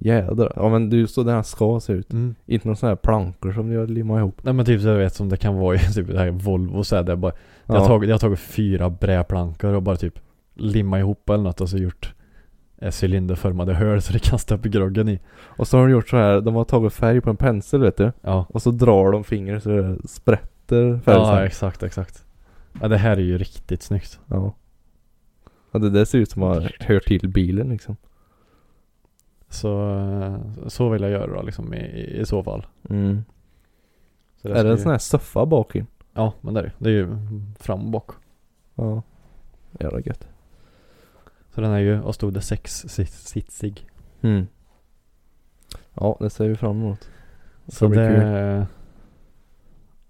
[0.01, 0.53] Jädrar.
[0.57, 2.13] Ja men det är ju så den ska se ut.
[2.13, 2.35] Mm.
[2.47, 4.41] Inte några sådana här plankor som jag limmar ihop.
[4.45, 6.85] Nej men typ så jag vet som det kan vara i typ det här Volvo
[6.85, 7.33] så här, det är bara,
[7.67, 7.87] jag, har Ja.
[7.87, 10.19] tagit, jag har tagit fyra brädplankor och bara typ
[10.55, 12.15] limma ihop eller något och så gjort
[13.03, 15.21] cylinderformade hål så det kan stoppa groggen i.
[15.37, 16.41] Och så har de gjort så här.
[16.41, 18.13] De har tagit färg på en pensel vet du.
[18.21, 18.47] Ja.
[18.49, 22.25] Och så drar de fingret så det sprätt, glitter Ja exakt exakt.
[22.81, 24.21] Ja det här är ju riktigt snyggt.
[24.27, 24.55] Ja.
[25.73, 27.97] Ja det där ser ut som att hör till bilen liksom.
[29.49, 31.79] Så, eh, så vill jag göra då liksom i,
[32.21, 32.67] i, så fall.
[32.91, 33.25] Mm.
[34.43, 35.87] Så Är det en ju- sån här soffa bak in?
[36.15, 36.73] Ja men det är det.
[36.79, 37.17] Det är ju
[37.59, 38.11] fram och bak.
[38.75, 39.03] Ja.
[39.81, 40.29] Jävla gött.
[41.55, 43.87] Så den är ju, och stod det sex sit- sitsig.
[44.21, 44.47] Mm.
[45.95, 47.01] Ja det ser vi fram emot.
[47.65, 48.09] Det Så ska bli kul.
[48.21, 48.67] det...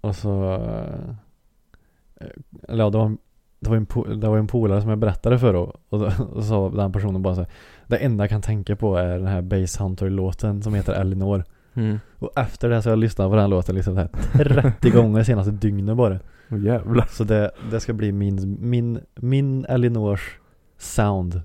[0.01, 0.53] Och så...
[0.53, 2.29] eh,
[2.67, 3.17] Eller ja, det var
[3.59, 5.75] det var en, po- det var en polare som jag berättade för då.
[5.89, 7.49] Och då och sa den personen bara så här,
[7.87, 11.43] Det enda jag kan tänka på är den här Base Hunter-låten som heter Elinor.
[11.73, 11.99] Mm.
[12.19, 15.51] Och efter det så har jag lyssnat på den låten liksom här 30 gånger senaste
[15.51, 16.19] dygnet bara.
[16.51, 17.07] Åh jävlar.
[17.11, 20.37] Så det, det ska bli min, min, min Elinors
[20.77, 21.41] sound.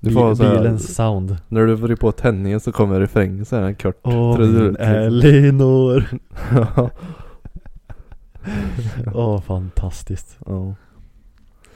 [0.00, 1.36] Du får Bil, så här- bilens sound.
[1.48, 4.00] När du vrider på tändningen så kommer refrängen så här kort.
[4.02, 4.88] Åh trudelutt, min.
[4.88, 6.04] Elinor.
[9.14, 10.38] Åh fantastiskt.
[10.46, 10.74] ja.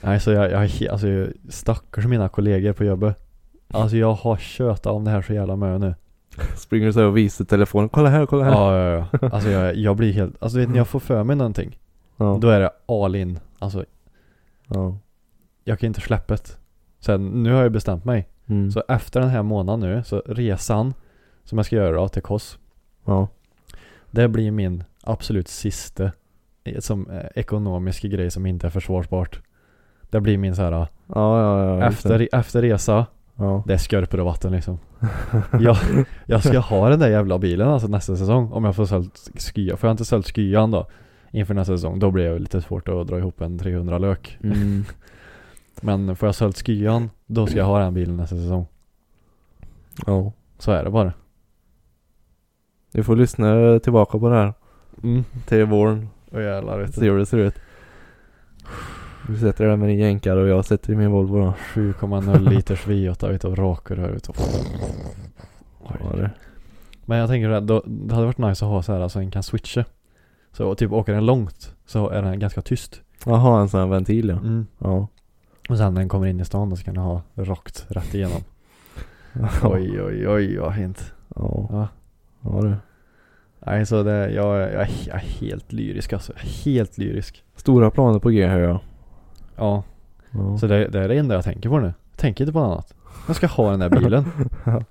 [0.01, 3.17] Nej så jag, jag, alltså jag- stackars mina kollegor på jobbet.
[3.71, 5.95] Alltså jag har tjötat om det här så jävla mycket nu.
[6.57, 7.89] Springer så här och visar telefonen.
[7.89, 8.53] Kolla här, kolla här.
[8.53, 9.29] Ja, ja, ja.
[9.33, 11.79] Alltså jag, jag blir helt, alltså vet ni, jag får för mig någonting.
[12.17, 12.39] Ja.
[12.41, 13.39] Då är det all in.
[13.59, 13.85] Alltså
[14.67, 14.99] ja.
[15.65, 16.59] jag kan inte släppa det.
[17.01, 18.29] Sen, nu har jag bestämt mig.
[18.47, 18.71] Mm.
[18.71, 20.95] Så efter den här månaden nu, så resan
[21.45, 22.59] som jag ska göra då till Kos.
[23.05, 23.29] Ja.
[24.11, 26.11] Det blir min absolut sista
[26.65, 29.41] eh, som eh, ekonomiska grej som inte är försvarsbart.
[30.11, 31.87] Det blir min så här Ja, ja, ja.
[31.87, 33.62] efter, efter resa, Ja.
[33.66, 34.79] det är skörpor och vatten liksom.
[35.61, 35.77] jag,
[36.27, 39.77] jag ska ha den där jävla bilen alltså nästa säsong om jag får sålt skya.
[39.77, 40.87] Får jag inte sålt skyan då
[41.31, 44.38] inför nästa säsong, då blir det lite svårt att dra ihop en 300 lök.
[44.42, 44.85] Mm.
[45.81, 48.66] Men får jag sålt skyan, då ska jag ha den bilen nästa säsong.
[50.07, 50.33] ja.
[50.59, 51.12] Så är det bara.
[52.92, 54.53] Vi får lyssna tillbaka på det här.
[55.03, 55.25] Mm.
[55.46, 56.09] Till våren.
[56.31, 57.11] Och jävlar vet Se du.
[57.11, 57.55] hur det ser ut.
[59.31, 61.55] Du sätter där med din jänkare och jag sätter i min Volvo då.
[61.75, 64.37] 7,0 liters V8 vet du, och rakrör ut och
[65.85, 66.31] Ja, det.
[67.05, 69.31] Men jag tänker att då, det hade varit nice att ha så här så en
[69.31, 69.85] kan switcha.
[70.53, 73.03] Så typ åker den långt så är den ganska tyst.
[73.27, 74.37] Jaha, en sån här ventil ja.
[74.37, 74.66] Mm.
[74.79, 75.09] Ja.
[75.69, 78.14] Och sen när den kommer in i stan då så kan den ha rakt rätt
[78.14, 78.40] igenom.
[79.62, 81.12] Oj oj oj vad fint.
[81.37, 81.69] Ja.
[81.71, 81.88] Ja.
[82.40, 82.75] Ja du.
[83.66, 86.33] Nej så det, jag, jag, är- jag är helt lyrisk alltså.
[86.64, 87.45] Helt lyrisk.
[87.57, 88.79] Stora planer på G hör jag.
[89.61, 89.83] Ja.
[90.31, 90.59] Ja.
[90.59, 91.87] Så det, det är det enda jag tänker på nu.
[92.11, 92.94] Jag tänker inte på något annat.
[93.27, 94.25] Jag ska ha den där bilen.
[94.64, 94.83] Ja.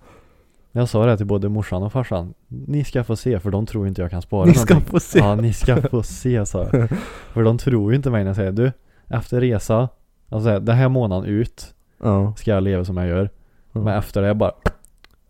[0.71, 2.33] Jag sa det till både morsan och farsan.
[2.47, 4.91] Ni ska få se för de tror inte jag kan spara Ni ska någonting.
[4.91, 5.19] få se.
[5.19, 6.89] Ja, ni ska få se sa jag.
[7.33, 8.71] För de tror ju inte mig när jag säger du,
[9.07, 9.89] efter resa,
[10.29, 12.33] alltså den här månaden ut Ja.
[12.37, 13.29] ska jag leva som jag gör.
[13.71, 13.79] ja.
[13.81, 14.51] Men efter det bara,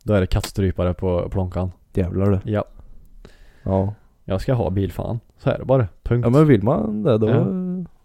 [0.03, 1.71] då är det kattstrypare på plånkan.
[1.93, 2.51] Jävlar du.
[2.51, 2.63] Ja,
[3.63, 3.93] Ja.
[4.25, 5.19] jag ska ha bil fan.
[5.37, 5.87] Så är det bara.
[6.03, 6.25] Punkt.
[6.25, 7.29] Ja men vill man det då?
[7.29, 7.45] Ja.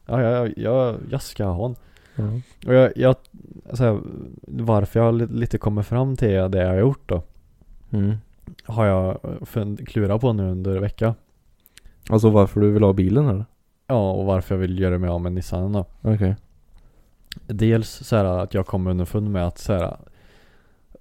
[0.06, 0.22] Ja.
[0.22, 1.76] ja, ja, jag, jag ska ha en.
[2.16, 2.40] Ja.
[2.66, 3.16] Och jag, jag
[3.72, 4.00] så här,
[4.42, 7.22] varför jag li- lite kommer fram till det jag har gjort då.
[7.90, 8.16] Mm.
[8.64, 11.14] Har jag fund- klurat på nu under vecka.
[12.10, 13.44] Alltså varför du vill ha bilen eller?
[13.86, 15.86] Ja, och varför jag vill göra mig av med Nissanen då.
[16.02, 16.36] Okej.
[17.46, 19.96] Dels så här att jag kom underfund med att så här,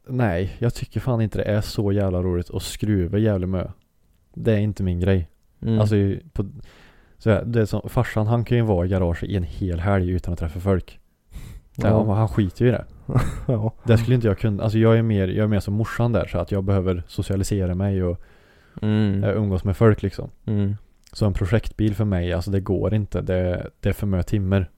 [0.07, 3.67] Nej, jag tycker fan inte det är så jävla roligt att skruva jävligt mö.
[4.33, 5.29] Det är inte min grej.
[5.61, 5.79] Mm.
[5.79, 5.95] Alltså
[6.33, 6.45] på,
[7.23, 10.33] så det som, farsan han kan ju vara i garaget i en hel helg utan
[10.33, 10.99] att träffa folk.
[11.83, 12.13] Här, Ja.
[12.13, 12.85] Han skiter ju i det.
[13.47, 13.73] ja.
[13.83, 16.25] Det skulle inte jag kunna, alltså jag är mer, jag är mer som morsan där
[16.27, 18.21] så att jag behöver socialisera mig och
[18.81, 19.23] Mm.
[19.23, 20.29] eh, umgås med folk liksom.
[20.45, 20.75] Mm.
[21.11, 23.21] Så en projektbil för mig, alltså det går inte.
[23.21, 24.69] Det, det är för mycket timmer.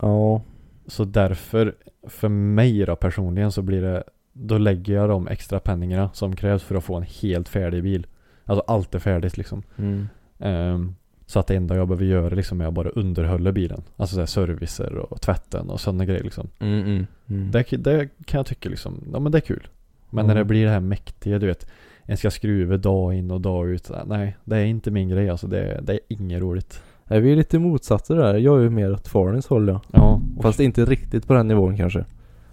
[0.00, 0.42] Ja.
[0.86, 1.74] Så därför,
[2.08, 6.62] för mig då personligen så blir det Då lägger jag de extra penningarna som krävs
[6.62, 8.06] för att få en helt färdig bil
[8.44, 10.08] Alltså allt är färdigt liksom Mm.
[10.38, 10.94] Ehm,
[11.26, 14.26] Så att det enda jag behöver göra liksom är att bara underhålla bilen Alltså så
[14.26, 16.80] servicer och tvätten och sådana grejer liksom Mm.
[16.80, 17.06] Mm.
[17.28, 17.50] Mm.
[17.50, 19.68] det, det kan jag tycka liksom, ja men det är kul
[20.10, 20.48] Men när det Mm.
[20.48, 21.70] blir det här mäktiga du vet
[22.02, 25.46] En ska skruva dag in och dag ut Nej, det är inte min grej alltså
[25.46, 28.34] Det, det är inget roligt Nej, vi är lite motsatser där.
[28.34, 29.80] Jag är ju mer åt farens håll ja.
[29.92, 32.04] Ja, Fast inte riktigt på den nivån kanske.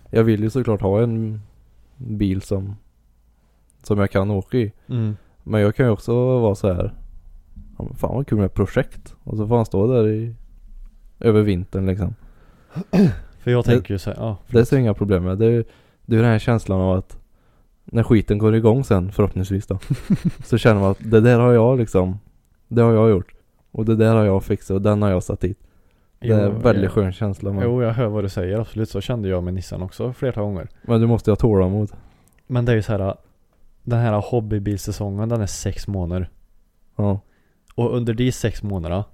[0.10, 1.42] Jag vill ju såklart ha en
[1.98, 2.76] bil som
[3.84, 4.72] som jag kan åka i.
[4.90, 5.16] mm.
[5.44, 6.94] Men jag kan ju också vara så här.
[7.82, 9.16] Ja, men fan vad kul med projekt.
[9.24, 10.36] Och så får han stå där i
[11.20, 12.16] över vintern liksom.
[13.40, 15.38] För jag tänker ju så här, ja Det ser jag inga problem med.
[15.38, 15.66] Det är,
[16.06, 17.18] det är den här känslan av att
[17.86, 19.80] när skiten går igång sen förhoppningsvis då.
[20.44, 22.20] så känner man att det där har jag liksom.
[22.68, 23.34] Det har jag gjort.
[23.72, 25.60] Och det där har jag fixat och den har jag satt dit.
[26.20, 27.52] Det är en väldigt skön känsla.
[27.54, 28.90] Men, Jo, jag hör vad du säger absolut.
[28.90, 30.70] Så kände jag med Nissan också flera gånger.
[30.82, 31.92] men du måste ju ha tålamod.
[32.48, 33.16] Men det är ju så här.
[33.84, 36.30] Den här hobbybilsäsongen den är sex månader.
[36.96, 37.20] Ja.
[37.76, 39.06] Och under de sex månaderna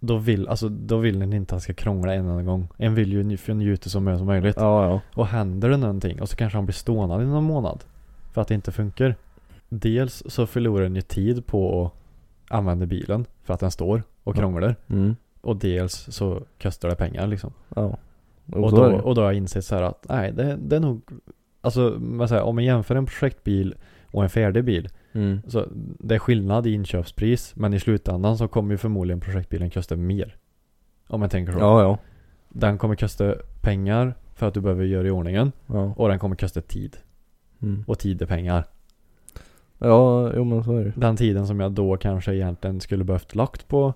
[0.00, 2.68] då vill, alltså, då vill en inte att han ska krångla en enda gång.
[2.76, 4.56] En vill ju nj- njuta så mycket som möjligt.
[4.58, 5.00] Ja, ja.
[5.14, 7.84] Och händer det någonting och så kanske han blir stående i någon månad.
[8.32, 9.16] För att det inte funkar.
[9.68, 11.92] Dels så förlorar en ju tid på att
[12.54, 14.76] använda bilen för att den står och krånglar.
[14.88, 15.16] Mm.
[15.40, 17.52] Och dels så kostar det pengar liksom.
[17.74, 17.96] Ja.
[18.52, 20.80] Och så då, och då har jag insett så här att nej det, det är
[20.80, 21.00] nog
[21.60, 23.74] Alltså man säger, om man jämför en projektbil
[24.10, 25.40] och en färdig bil Mm.
[25.46, 25.66] Så
[25.98, 30.36] det är skillnad i inköpspris Men i slutändan så kommer ju förmodligen projektbilen kosta mer
[31.08, 31.98] Om man tänker så Ja, ja.
[32.48, 35.94] Den kommer kosta pengar för att du behöver göra i ordningen Ja.
[35.96, 36.96] Och den kommer kosta tid
[37.62, 37.84] Mm.
[37.86, 38.64] Och tid är pengar
[39.78, 43.34] Ja, jo men så är det Den tiden som jag då kanske egentligen skulle behövt
[43.34, 43.94] lagt på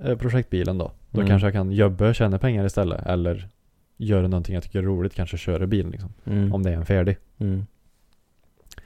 [0.00, 1.28] eh, projektbilen då Då Mm.
[1.28, 3.48] kanske jag kan jobba och tjäna pengar istället Eller
[3.96, 6.52] göra någonting jag tycker är roligt Kanske köra bilen liksom mm.
[6.54, 7.66] Om det är en färdig Mm.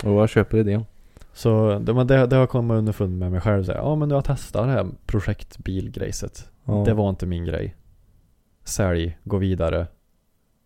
[0.05, 0.85] Och jag köper idén.
[1.33, 3.95] Så det, men det, det har jag kommit underfund med mig själv så här, Ja
[3.95, 6.83] men du har testat det här projektbilgrejset Ja.
[6.87, 7.77] Det var inte min grej
[8.65, 9.87] Sälj, gå vidare,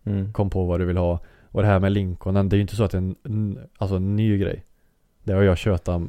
[0.07, 0.33] Mm.
[0.33, 1.19] kom på vad du vill ha
[1.51, 3.95] Och det här med Lincolnen, det är ju inte så att det är en, alltså
[3.95, 4.63] en ny grej
[5.23, 6.01] Det har jag tjötat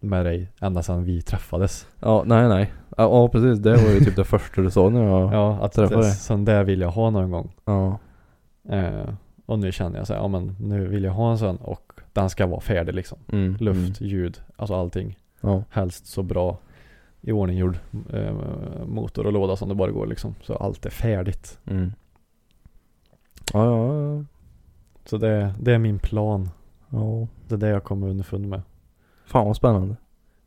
[0.00, 2.72] med dig ända sedan vi träffades Ja, nej nej.
[2.96, 3.58] Ja, ja precis.
[3.58, 5.34] Det var ju typ det första du sa när jag...
[5.34, 6.12] Ja, att träffade det, dig.
[6.14, 7.98] sån där vill jag ha någon gång Ja.
[8.68, 9.08] eh,
[9.46, 11.83] Och nu känner jag så här, ja men nu vill jag ha en sån och
[12.14, 13.56] den ska vara färdig liksom Mm.
[13.60, 14.10] Luft, Mm.
[14.10, 15.64] ljud, alltså allting Ja.
[15.70, 16.58] Helst så bra
[17.20, 17.78] i ordning gjord
[18.12, 18.34] eh,
[18.86, 20.34] motor och låda som det bara går liksom.
[20.42, 21.58] Så allt är färdigt.
[21.66, 21.92] Mm.
[23.52, 24.24] Ja, ja.
[25.04, 26.50] Så det, det är min plan.
[26.90, 27.26] ja.
[27.48, 28.62] Det är det jag kommer underfund med.
[29.26, 29.96] Fan vad spännande.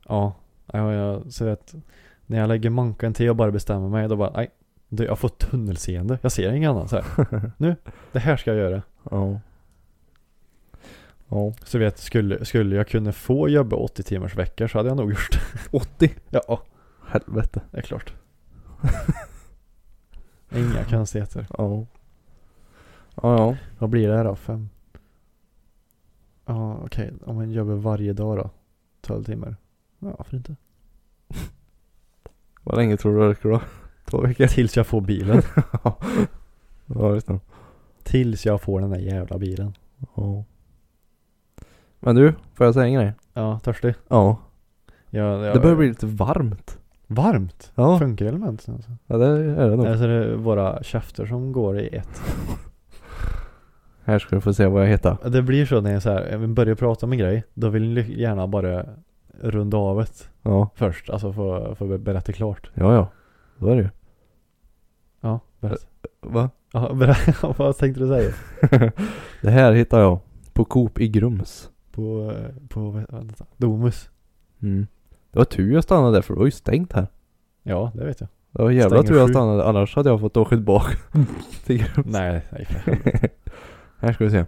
[0.07, 0.33] Ja,
[0.65, 1.75] ja jag ser att
[2.25, 4.49] när jag lägger manken till och bara bestämmer mig då bara nej.
[4.89, 6.19] Jag får tunnelseende.
[6.21, 7.51] Jag ser inget annat så här.
[7.57, 7.75] Nu,
[8.11, 8.81] det här ska jag göra.
[9.11, 9.39] Ja.
[11.29, 11.53] Ja.
[11.63, 15.09] Så vet, skulle, skulle jag kunna få jobba 80 timmars veckor så hade jag nog
[15.11, 15.39] gjort det.
[15.77, 16.15] 80?
[16.29, 16.61] Ja,
[17.07, 17.61] Helvete.
[17.71, 18.13] det är klart.
[20.51, 21.47] Inga konstigheter.
[21.57, 21.85] Ja.
[23.15, 23.57] Ja, ja.
[23.79, 24.35] Vad blir det här då?
[24.35, 24.69] Fem?
[26.45, 28.49] Ja okej, om man jobbar varje dag då?
[29.01, 29.55] 12 timmar?
[29.99, 30.55] Ja varför inte?
[32.63, 33.61] Vad länge tror du det räcker då?
[34.05, 34.47] Två veckor?
[34.47, 35.41] Tills jag får bilen.
[36.85, 37.39] ja, just det.
[38.03, 39.73] Tills jag får den där jävla bilen.
[40.15, 40.43] Ja.
[41.99, 43.13] Men du, får jag säga en grej?
[43.33, 43.93] Ja, törstig.
[44.07, 44.37] Ja.
[45.09, 46.77] Ja, ja, Det börjar bli lite varmt.
[47.07, 47.71] Varmt?
[47.75, 47.99] Ja.
[47.99, 48.91] Funkar elementen alltså?
[49.07, 49.85] Ja, det är det nog.
[49.85, 52.21] Eller så är det våra käfter som går i ett.
[54.03, 55.17] Här ska du få se vad jag heter.
[55.29, 57.43] Det blir så när jag så här, jag börjar prata om en grej.
[57.53, 58.85] Då vill ni gärna bara
[59.41, 60.69] runda av det Ja.
[60.75, 61.09] först.
[61.09, 62.71] Alltså få, få berätta klart.
[62.73, 63.07] Ja, ja.
[63.59, 63.89] Så är det ju.
[65.21, 65.85] Ja, berätta.
[66.21, 66.49] Va?
[66.73, 67.53] Ja, berätta.
[67.57, 68.33] Vad tänkte du säga?
[69.41, 70.19] det här hittar jag
[70.53, 71.69] på Coop i Grums.
[71.97, 72.33] På,
[72.69, 74.09] på, vänta, Domus.
[74.61, 74.87] Mm.
[75.31, 77.07] Det var tur jag stannade där för det var ju stängt här.
[77.63, 78.29] Ja, det vet jag.
[78.51, 79.33] Det var jävla Stänger tur jag sju.
[79.33, 80.97] stannade annars hade jag fått åka tillbaka
[81.65, 82.07] till Grums.
[82.11, 83.29] Nej, nej för helvete.
[83.99, 84.45] Här ska vi se.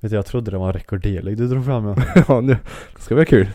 [0.00, 1.96] Vet du, jag trodde det var en rekorderlig du drog fram ja.
[2.28, 2.56] ja nu
[2.98, 3.48] ska vi ha kul.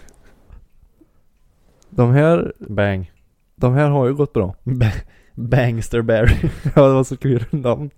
[1.90, 3.12] De här, Bang.
[3.56, 4.56] de här har ju gått bra.
[4.64, 4.86] Ba-
[5.36, 6.50] Bangsterberry.
[6.76, 7.90] ja det var så kul namn.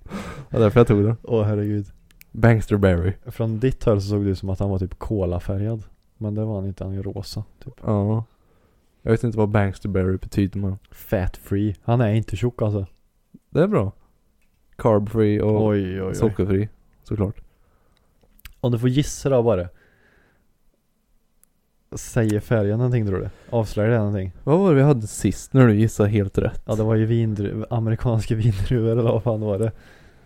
[0.49, 1.15] Det var därför jag tog det.
[1.23, 1.85] Åh herregud.
[2.31, 3.13] Bangsterberry.
[3.25, 5.83] Från ditt håll så såg det ut som att han var typ kolafärgad.
[6.17, 7.43] Men det var han inte, han är rosa.
[7.63, 7.73] Typ.
[7.83, 8.23] Ja.
[9.01, 11.75] Jag vet inte vad Bangsterberry betyder men Fat free.
[11.83, 12.85] Han är inte tjock alltså.
[13.49, 13.91] det är bra.
[14.75, 16.15] Carb free och Oj oj oj.
[16.15, 16.69] sockerfri.
[17.03, 17.41] Såklart.
[18.61, 19.67] Om du får gissa då bara.
[21.95, 23.29] Säger färgen någonting tror du?
[23.49, 24.31] Avslöjar det någonting?
[24.43, 26.63] Vad var det vi hade sist när du gissade helt rätt?
[26.67, 29.71] Ja det var ju vindru- amerikanska vindruvor eller vad fan var det?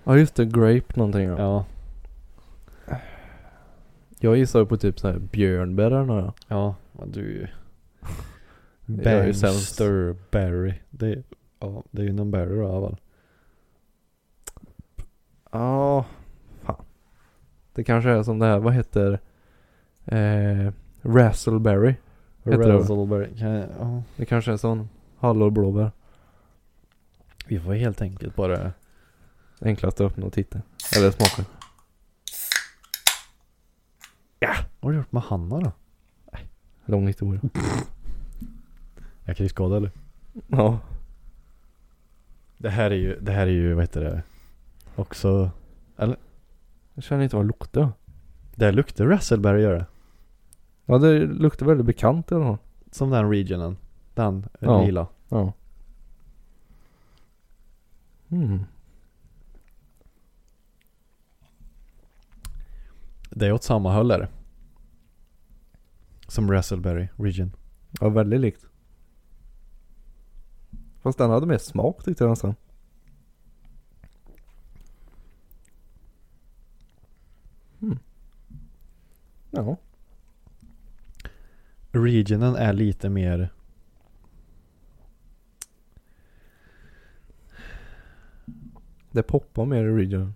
[0.04, 1.36] Ja just det, grape någonting ja.
[1.39, 1.65] Ja.
[4.19, 6.45] Jag gissade på typ såhär björnbär eller något.
[6.47, 7.47] Ja, men du är ju.
[9.41, 10.73] Bangsterberry.
[10.89, 11.23] Det är,
[11.60, 12.97] ja, det är ju någon berry då i alla fall.
[15.51, 16.06] Ja,
[16.63, 16.86] fan.
[17.73, 19.19] Det kanske är som det här, vad heter
[20.06, 21.95] eh, Razzleberry?
[22.43, 22.73] Heter det?
[22.73, 23.38] Razzleberry.
[23.38, 24.04] Kan jag, ja.
[24.15, 25.91] Det kanske är sån hallonblåbär.
[27.47, 28.71] Vi får helt enkelt bara
[29.62, 30.62] Enklast att öppna och titta.
[30.97, 31.49] Eller smaka.
[34.39, 35.71] Vad har du gjort med Hanna då?
[36.86, 37.41] Lång historia.
[39.26, 39.91] Är krigsskadad eller?
[40.48, 40.80] Ja.
[42.58, 44.24] Det här är ju, det här är ju, vad heter det?
[44.95, 45.52] Också,
[46.93, 47.89] Jag känner inte vad det luktar.
[48.56, 49.86] det här luktar Razzleberry gör det.
[50.86, 52.58] Ja det luktar väldigt bekant i alla fall.
[52.91, 53.78] Som den regionen.
[54.13, 54.84] Den Ja.
[54.86, 55.08] lila.
[55.30, 55.54] Ja.
[58.30, 58.63] Mm.
[63.38, 64.30] Det är åt samma håll är det.
[66.28, 67.52] Som Razzleberry region.
[68.00, 68.65] Ja väldigt likt.
[71.02, 72.56] Fast den hade mer smak tyckte jag nästan.
[77.82, 78.00] Mm.
[79.52, 79.78] Ja.
[81.91, 83.50] Regionen är lite mer
[89.12, 90.34] Det poppar mer i regionen.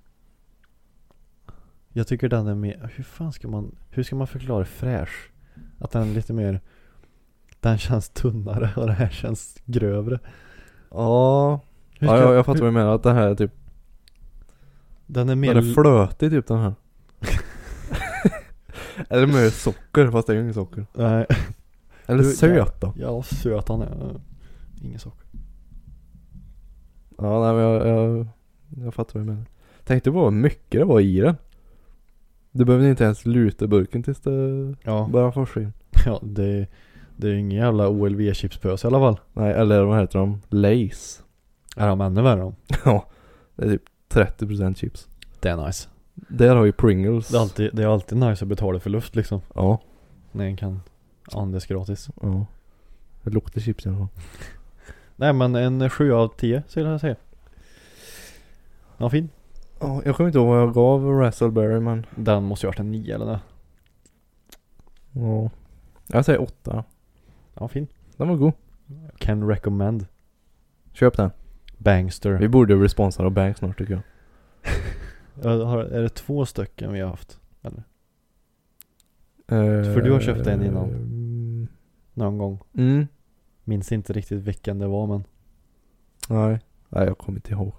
[1.93, 5.32] Jag tycker den är mer, hur fan ska man, hur ska man förklara fräsch?
[5.80, 6.62] Att den är lite mer
[7.60, 10.19] Den känns tunnare och det här känns grövre
[10.91, 11.62] Ja.
[11.99, 12.95] Hur Ja, ska- jag, jag fattar hur- vad du menar.
[12.95, 13.52] Att det här är typ,
[15.06, 16.73] Den är mer den är flötig typ den här.
[19.10, 20.86] Eller mer socker fast det är ju inget socker.
[20.93, 21.25] Nej,
[22.06, 22.93] Eller Du, söt då.
[22.97, 24.21] ja söt han är
[24.82, 25.25] Ingen socker
[27.17, 28.28] Ja nej men jag, jag,
[28.86, 29.45] jag fattar vad du menar.
[29.84, 31.36] Tänkte på vad mycket det var i den.
[32.52, 35.74] Du behövde inte ens luta burken tills det Ja, började forsa in.
[36.06, 36.68] ja det,
[37.18, 40.42] det är ju ingen jävla OLV-chipspös i alla fall Nej eller vad heter de?
[40.50, 41.24] Lace.
[41.76, 42.54] Är de ännu värre då?
[42.86, 43.06] Ja.
[43.56, 45.08] Det är typ 30% chips.
[45.40, 47.28] Det är nice Där har ju Pringles.
[47.28, 49.82] Det är alltid, det är alltid nice att betala för luft liksom Ja.
[50.32, 50.82] När en kan
[51.34, 52.46] andas gratis Ja.
[53.24, 54.08] Det luktar chips i alla fall.
[55.16, 57.16] Nej men en 7 av 10 skulle jag säga
[58.98, 59.30] Ja fin
[59.80, 62.06] Ja, jag kommer inte ihåg vad jag gav Razzleberry men.
[62.15, 63.39] Den måste ju varit en 9 eller det
[65.12, 65.50] Ja.
[66.08, 66.84] Jag säger 8.
[67.54, 67.88] Ja fin
[68.18, 68.54] Den var god.
[69.18, 70.06] Can recommend
[70.94, 71.30] Köp den.
[71.78, 74.04] Bangster Vi borde responsa av Bank snart tycker jag.
[75.65, 77.39] Har, Är det två stycken vi har haft?
[77.62, 77.84] Eller?
[79.48, 80.89] Eh, För du har köpt en innan.
[80.89, 81.68] mm,
[82.13, 83.08] Någon gång Mm.
[83.63, 85.24] Minns inte riktigt vilken det var men
[86.30, 86.60] Nej.
[86.89, 87.74] Nej jag kommer inte ihåg.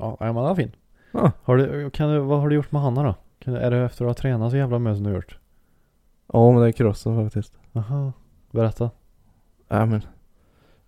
[0.00, 0.72] Ja, men den var fin
[1.12, 1.32] Ja.
[1.42, 3.14] har du, kan du, Vad har du gjort med Hanna då?
[3.38, 5.38] Kan, du- är det efter att ha tränat så jävla mycket som du har gjort?
[6.32, 7.52] Ja men det är krossen faktiskt.
[7.72, 8.12] Aha
[8.50, 8.90] Berätta
[9.68, 10.00] Nej men.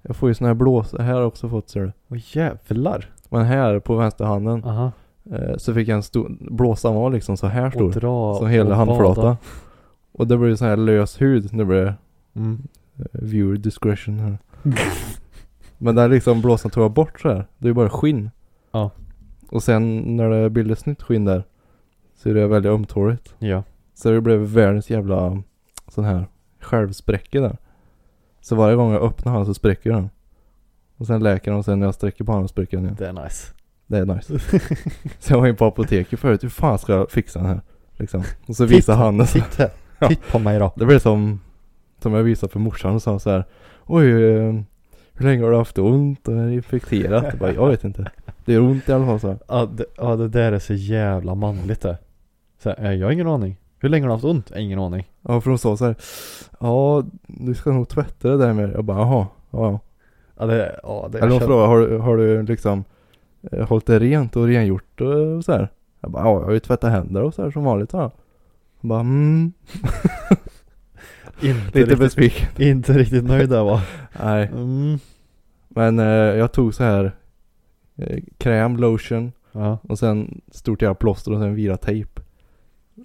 [0.03, 0.92] Jag får ju såna här blås.
[0.98, 1.92] Här har jag också fått ser du.
[2.09, 4.64] Åh jävlar Men här på vänsterhanden.
[4.64, 4.92] Aha
[5.31, 6.37] Eh, så fick jag en stor.
[6.40, 7.90] Blåsan var liksom så här Och stor.
[7.92, 9.22] dra Som hela och handflata.
[9.22, 9.37] bada.
[10.12, 11.53] Och det blir så här lös hud.
[11.53, 11.94] Nu blir det
[12.35, 12.62] mm.
[12.96, 14.38] eh, viewer discretion här.
[15.79, 17.46] Men där liksom blåsan tog jag bort så här.
[17.59, 18.31] Det är ju bara skinn.
[18.72, 18.90] Ja.
[19.52, 21.44] Och sen när det bildades nytt skinn där.
[22.14, 23.34] Så är det väldigt ömtåligt.
[23.38, 23.62] Ja
[23.94, 25.42] Så det blev världens jävla
[25.88, 26.26] sån här
[26.60, 27.56] självspräcke där.
[28.40, 30.10] Så varje gång jag öppnar den så spräcker den.
[30.96, 32.96] Och sen läker den och sen när jag sträcker på den spräcker den igen.
[32.98, 33.52] Det är nice
[33.86, 34.38] Det är nice.
[35.18, 36.44] så jag var in på apoteket förut.
[36.44, 37.60] Hur fan ska jag fixa den här?
[37.96, 38.22] Liksom.
[38.46, 39.38] Och så visar han det så.
[39.38, 40.08] Titt här Ja.
[40.08, 41.40] Titt på mig då Det blev som,
[42.02, 43.44] som jag visade för morsan och sa så här.
[43.86, 44.54] Oj, eh,
[45.12, 47.24] hur länge har du haft ont och är infekterat?
[47.24, 48.10] Jag, bara, jag vet inte.
[48.44, 49.38] Det är ont i alla fall så här.
[49.48, 51.98] Ja det, ja, det där är så jävla manligt det
[52.62, 54.52] så här, "Eh, Jag har ingen aning Hur länge har du haft ont?
[54.57, 55.94] Ingen aning Ja, för de sa så här.
[56.61, 58.70] Ja, du ska nog tvätta det där med.
[58.74, 59.26] Jag bara, jaha.
[59.50, 59.81] Ja, ja.
[60.38, 62.85] Ja det, ja det Eller de frågade, har, du- har du liksom
[63.52, 65.68] eh, hållit det rent och rengjort och så här?
[66.00, 67.92] Jag bara, ja, jag har ju tvättat händer och så här som vanligt.
[67.92, 68.11] Ja.
[68.81, 69.52] Jag bara, mm.
[71.40, 72.48] inte, Lite riktigt, besviken.
[72.62, 73.83] inte riktigt nöjd där va?
[74.24, 74.46] Nej.
[74.55, 74.98] Mm.
[75.68, 77.12] Men eh, jag tog så här
[78.38, 82.20] kräm, lotion Ja och sen stort jävla plåster och sen vira tejp.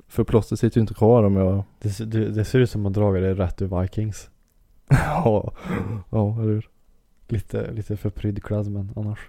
[0.08, 1.64] För plåster sitter ju inte kvar om jag...
[1.82, 4.30] det, ser- det, det ser ut som att dra det rätt ur Vikings
[4.90, 5.54] ja,
[6.10, 6.70] ja, eller hur?
[7.28, 9.20] Lite, lite för prydklad men annars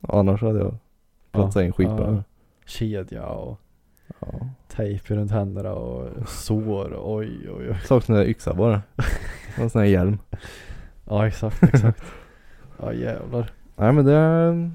[0.00, 0.76] Annars hade jag
[1.32, 2.12] platsat in skitbra.
[2.14, 2.22] ja.
[2.66, 3.60] Kedja och
[4.20, 4.48] Ja.
[4.68, 8.82] tejp runt händerna och sår oj oj oj Saknar där yxa bara.
[9.56, 10.18] Och en sån här hjälm.
[11.08, 12.02] Ja exakt exakt
[12.80, 14.70] Ja jävlar Nej men det.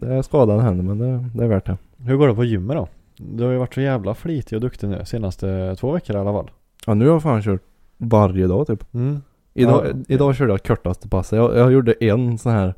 [0.00, 1.76] Det är skadande händer men det, det är värt det.
[1.96, 2.88] Hur går det på gymmet då?
[3.16, 6.32] Du har ju varit så jävla flitig och duktig nu senaste två veckor i alla
[6.32, 6.50] fall
[6.86, 7.60] Ja nu har jag fan kört
[7.98, 8.94] varje dag typ.
[8.94, 9.22] Mm
[9.54, 9.94] Idag, Ja.
[10.08, 11.36] idag körde jag kortaste passet.
[11.36, 12.74] Jag, jag gjorde en sån här,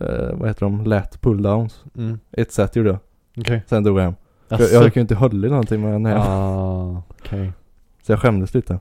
[0.00, 1.84] eh, vad heter de, lätt pulldowns.
[1.96, 2.98] Mm Ett set gjorde jag.
[3.38, 4.14] Okej Sen drog jag hem.
[4.48, 6.16] Jag kan ju inte hålla i någonting med den här.
[6.18, 7.52] Ah, okej
[8.02, 8.78] Så jag skämdes lite.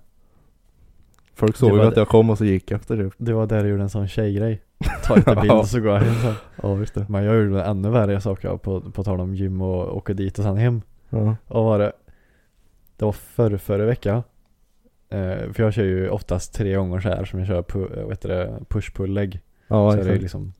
[1.46, 3.14] Folk såg ju att jag kom och så gick jag efter typ.
[3.18, 4.62] Det var där du gjorde en sån tjejgrej
[5.04, 5.64] Ta lite bild Ja.
[5.64, 6.34] så går jag hem sen
[6.64, 7.06] Ja visst det.
[7.10, 10.44] Men jag gjorde ännu värre saker på, på tal om gym och åka dit och
[10.44, 11.36] sen hem Ja.
[11.48, 11.92] Och var det
[12.98, 14.24] Det var förra, förra vecka
[15.10, 18.10] eh, För jag kör ju oftast tre gånger så här som jag kör pu, eh,
[18.10, 20.22] heter det, push pull leg Ja Så är det exakt.
[20.22, 20.54] liksom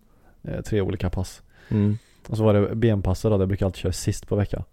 [0.44, 1.98] eh, tre olika pass Mm.
[2.30, 4.64] Och så var det benpasset då, det brukar jag alltid köra sist på veckan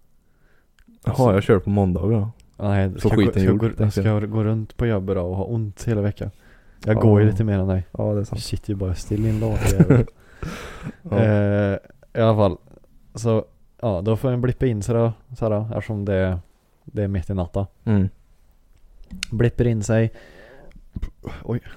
[1.05, 2.31] Jaha jag kör på måndagar då.
[2.63, 5.17] Nej, Så ska, gå, skiten ska, gjord, gå, tänkte ska jag gå runt på jobbet
[5.17, 6.31] då och ha ont hela veckan
[6.85, 7.01] Jag Ja.
[7.01, 8.43] går ju lite mer än dig Ja det är Jag sant.
[8.43, 10.07] sitter ju bara still i en jävel.
[11.11, 11.19] Ja.
[11.19, 11.79] eh,
[12.15, 12.57] I alla fall
[13.15, 13.45] Så
[13.81, 16.39] ja, då får jag blippa in sig då så här, eftersom det,
[16.85, 18.09] det är mitt i natten Mm.
[19.31, 20.13] Blipper in sig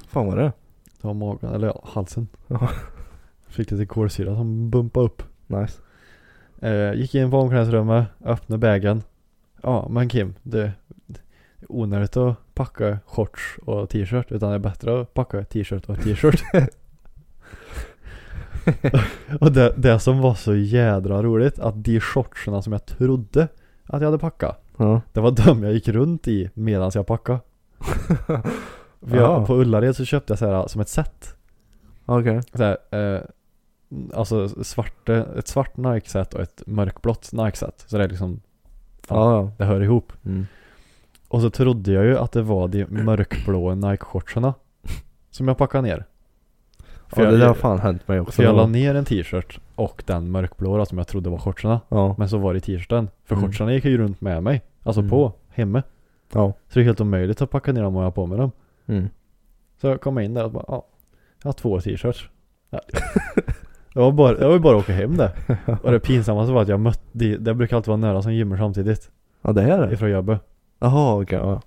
[0.07, 0.51] Fan vad det?
[1.01, 2.27] Det var magen, eller ja, halsen.
[3.47, 5.23] Fick lite kolsyra som bumpade upp.
[5.47, 5.81] Nice.
[6.61, 9.03] Eh, gick in på omklädningsrummet, öppnade bagen.
[9.63, 10.73] Ja, men Kim, det är
[11.67, 14.31] onödigt att packa shorts och t-shirt.
[14.31, 16.43] Utan det är bättre att packa t-shirt och t-shirt.
[19.39, 23.47] och det, det som var så jädra roligt, att de shortserna som jag trodde
[23.83, 24.63] att jag hade packat.
[24.77, 25.01] Ja.
[25.13, 27.39] Det var de jag gick runt i medan jag packade.
[29.07, 29.45] För jag, Ja.
[29.45, 31.35] på Ullared så köpte jag så här som ett set.
[32.05, 32.41] Okej.
[32.53, 33.21] Här, eh,
[34.13, 37.83] alltså svarte, ett svart Nike-set och ett mörkblått Nike-set.
[37.87, 38.41] Så det är liksom,
[39.09, 39.51] Ja, ja.
[39.57, 40.13] det hör ihop.
[40.25, 40.45] Mm.
[41.27, 44.53] Och så trodde jag ju att det var de mörkblå Nike-shortserna
[45.31, 46.05] som jag packade ner.
[47.07, 48.31] För Ja, det jag, där har fan hänt mig också.
[48.31, 51.81] för jag la ner en t-shirt och den mörkblå då, som jag trodde var shortserna.
[51.89, 52.15] Ja.
[52.17, 53.09] Men så var det t-shirten.
[53.25, 53.47] För Mm.
[53.47, 54.61] shortserna gick ju runt med mig.
[54.83, 55.09] Alltså Mm.
[55.09, 55.83] på, hemme.
[56.33, 56.53] Ja.
[56.69, 58.51] Så det är helt omöjligt att packa ner dem och ha på mig dem.
[58.85, 59.09] Mm.
[59.81, 60.85] Så jag kom in där och bara, ja,
[61.43, 62.29] jag har två t-shirts.
[62.69, 62.79] Ja.
[63.93, 65.33] Det var bara, det var ju bara att åka hem det.
[65.83, 69.11] Och det pinsammaste var att jag mötte, det, brukar alltid vara nära som gymmar samtidigt.
[69.41, 69.93] Ja, det är det?
[69.93, 70.41] Ifrån jobbet.
[70.79, 71.39] Jaha, okej.
[71.39, 71.61] ja.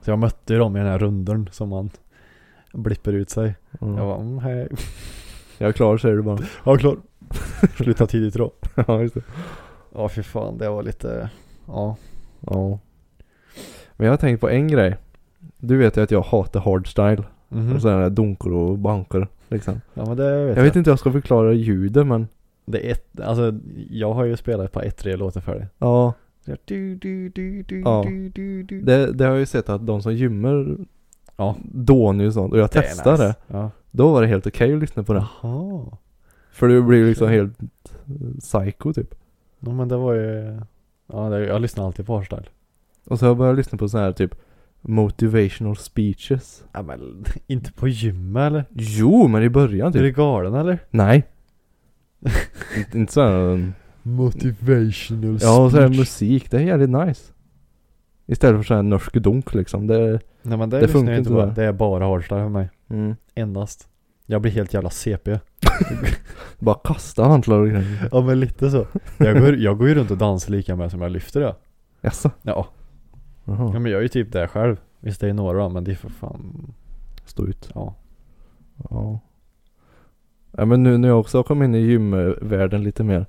[0.00, 1.90] Så jag mötte ju dem i den här runden som man
[2.72, 3.54] blipper ut sig.
[3.80, 3.96] Mm.
[3.96, 4.68] Jag bara, mm, hej.
[5.58, 6.38] Jag är klar säger du bara.
[6.64, 6.96] Ja, klar.
[7.76, 8.52] Sluta tidigt då.
[8.86, 9.22] ja, just det.
[9.94, 11.30] Ja, fy fan, det var lite,
[11.66, 11.96] ja.
[12.40, 12.78] Ja.
[13.96, 14.96] Men jag har tänkt på en grej.
[15.58, 17.22] Du vet ju att jag hatar hardstyle.
[17.48, 17.72] Mhm.
[17.72, 19.80] Och sådana där dunkor och bankor liksom.
[19.94, 22.28] Ja, men det vet Jag vet inte hur jag ska förklara ljudet men.
[22.64, 23.54] Det är ett, alltså
[23.90, 25.68] jag har ju spelat ett par ett, tre låtar för det.
[25.78, 26.14] Ja.
[26.64, 28.04] Du, du, du, du, Ja.
[28.06, 28.80] du, du, du.
[28.82, 30.76] Det, det har jag ju sett att de som gymmar
[31.36, 31.56] Ja.
[31.62, 32.52] dånar ju sånt.
[32.52, 33.34] Och jag Det testade nice.
[33.46, 33.70] Ja.
[33.90, 35.24] Då var det helt okej att lyssna på det.
[35.42, 35.86] Jaha.
[36.52, 37.66] För det blir liksom helt eh,
[38.40, 39.14] psycho typ.
[39.60, 40.60] Ja men det var ju,
[41.12, 42.44] ja det, jag lyssnar alltid på hardstyle.
[43.06, 44.34] Och så har jag börjat lyssna på så här typ
[44.80, 46.64] motivational speeches.
[46.72, 48.64] Ja men inte på gymmet eller?
[48.70, 50.02] Jo men i början Är typ.
[50.02, 50.78] du galen eller?
[50.90, 51.26] Nej.
[52.76, 53.72] inte, inte så här, um,
[54.02, 56.50] Motivational Ja och så är det musik.
[56.50, 57.32] Det är jävligt nice.
[58.26, 59.86] Istället för så här norsk dunk liksom.
[59.86, 61.46] Det, Nej men det, det funkar inte där.
[61.46, 62.70] Det är bara hardstyle för mig.
[62.90, 63.16] mm.
[63.34, 63.88] Endast.
[64.26, 65.38] Jag blir helt jävla CP.
[66.58, 68.08] Bara kasta hantlar och grejer.
[68.12, 68.86] Ja men lite så.
[69.16, 71.54] Jag går, jag går ju runt och dansar lika med som jag lyfter det.
[72.00, 72.30] Jaså?
[72.42, 72.68] Ja.
[73.48, 73.70] Jaha.
[73.72, 74.76] ja men jag är ju typ det själv.
[75.00, 76.72] Visst det är några men det är för fan,
[77.24, 77.70] Stå ut.
[77.74, 77.94] ja.
[78.90, 79.18] Ja.
[80.52, 83.26] Ja men nu när jag också har kommit in i gymvärlden lite mer.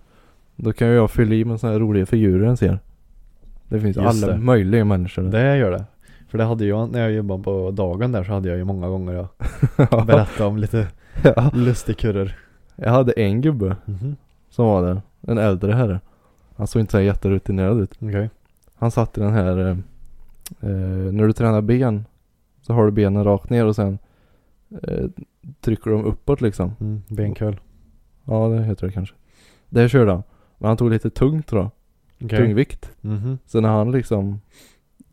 [0.55, 2.79] Då kan ju jag fylla i med sådana här roliga figurer en ser.
[3.67, 4.39] Det finns Just alla det.
[4.39, 5.21] möjliga människor.
[5.23, 5.85] Det gör det.
[6.27, 8.87] För det hade jag, när jag jobbade på dagen där så hade jag ju många
[8.87, 9.27] gånger jag
[9.91, 10.03] ja.
[10.07, 10.87] berättat om lite
[11.23, 11.51] ja.
[11.53, 12.37] lustigkurrer.
[12.75, 14.15] Jag hade en gubbe Mhm.
[14.49, 15.01] som var där.
[15.21, 15.99] En äldre herre.
[16.55, 17.97] Han såg inte så jätterutinerad ut.
[18.01, 18.29] Okej.
[18.75, 19.77] Han satt i den här
[20.61, 22.05] eh, När du tränar ben
[22.61, 23.99] Så har du benen rakt ner och sen
[24.83, 25.05] eh,
[25.61, 26.75] Trycker de uppåt liksom.
[26.79, 27.59] Mm, benköl.
[28.25, 29.15] Ja det heter det kanske.
[29.69, 30.23] Det körde han.
[30.57, 31.71] Men han tog lite tungt tror jag.
[32.25, 32.39] Okej.
[32.39, 32.91] Tungvikt.
[33.01, 33.37] Mhm.
[33.45, 34.41] Så när han liksom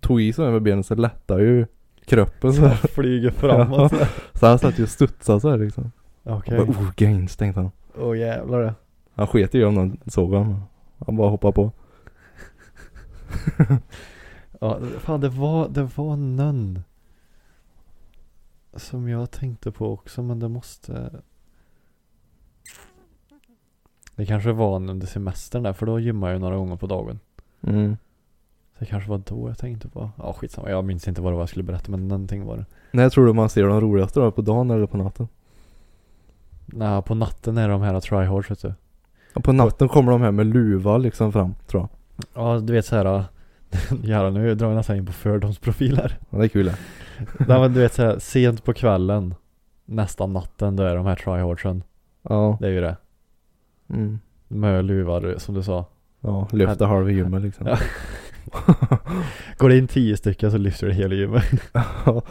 [0.01, 1.67] tog i sig med benen så lättade ju
[2.05, 2.77] kroppen så här.
[2.89, 3.93] Flyger framåt.
[4.35, 5.93] Så han satt ju och studsade så här liksom.
[6.23, 6.61] Okej.
[6.61, 6.75] Okay.
[6.75, 7.71] Oh gains tänkte han.
[7.99, 8.75] Åh jävlar det.
[9.15, 10.63] Han sket ju om någon såg honom.
[11.07, 11.73] Han bara hoppade på.
[14.61, 16.83] Ja, fan det var, det var någon.
[18.75, 21.11] Som jag tänkte på också men det måste.
[24.15, 27.21] Det kanske var under semestern där för då gymmade jag några gånger på dagen.
[27.63, 27.97] Mm.
[28.73, 30.11] Så det kanske var då jag tänkte på.
[30.19, 32.67] Ja skitsamma, jag minns inte vad det var jag skulle berätta men någonting var det.
[32.91, 34.31] När tror du man ser de roligaste då?
[34.31, 35.29] På dagen eller på natten?
[36.67, 38.75] Nej, på natten är de här tryhards vet du.
[39.35, 41.89] Ja, på natten kommer de här med luva liksom fram tror jag.
[42.35, 43.25] Ja du vet såhär.
[44.03, 46.19] Jävlar nu drar jag nästan in på fördomsprofiler.
[46.31, 46.77] Ja, det är kul det.
[47.49, 49.35] Nej men du vet såhär sent på kvällen.
[49.85, 51.83] Nästan natten då är de här tryhardsen.
[52.23, 52.59] Ja.
[52.61, 52.97] Det är ju det.
[53.91, 54.19] Mm.
[54.49, 55.87] Med luvar som du sa.
[56.21, 57.67] Ja, lyfta halva gymmet liksom.
[57.67, 57.79] Ja.
[59.57, 61.45] Går det in tio stycken så lyfter det hela gymmet.
[61.73, 62.23] Ja.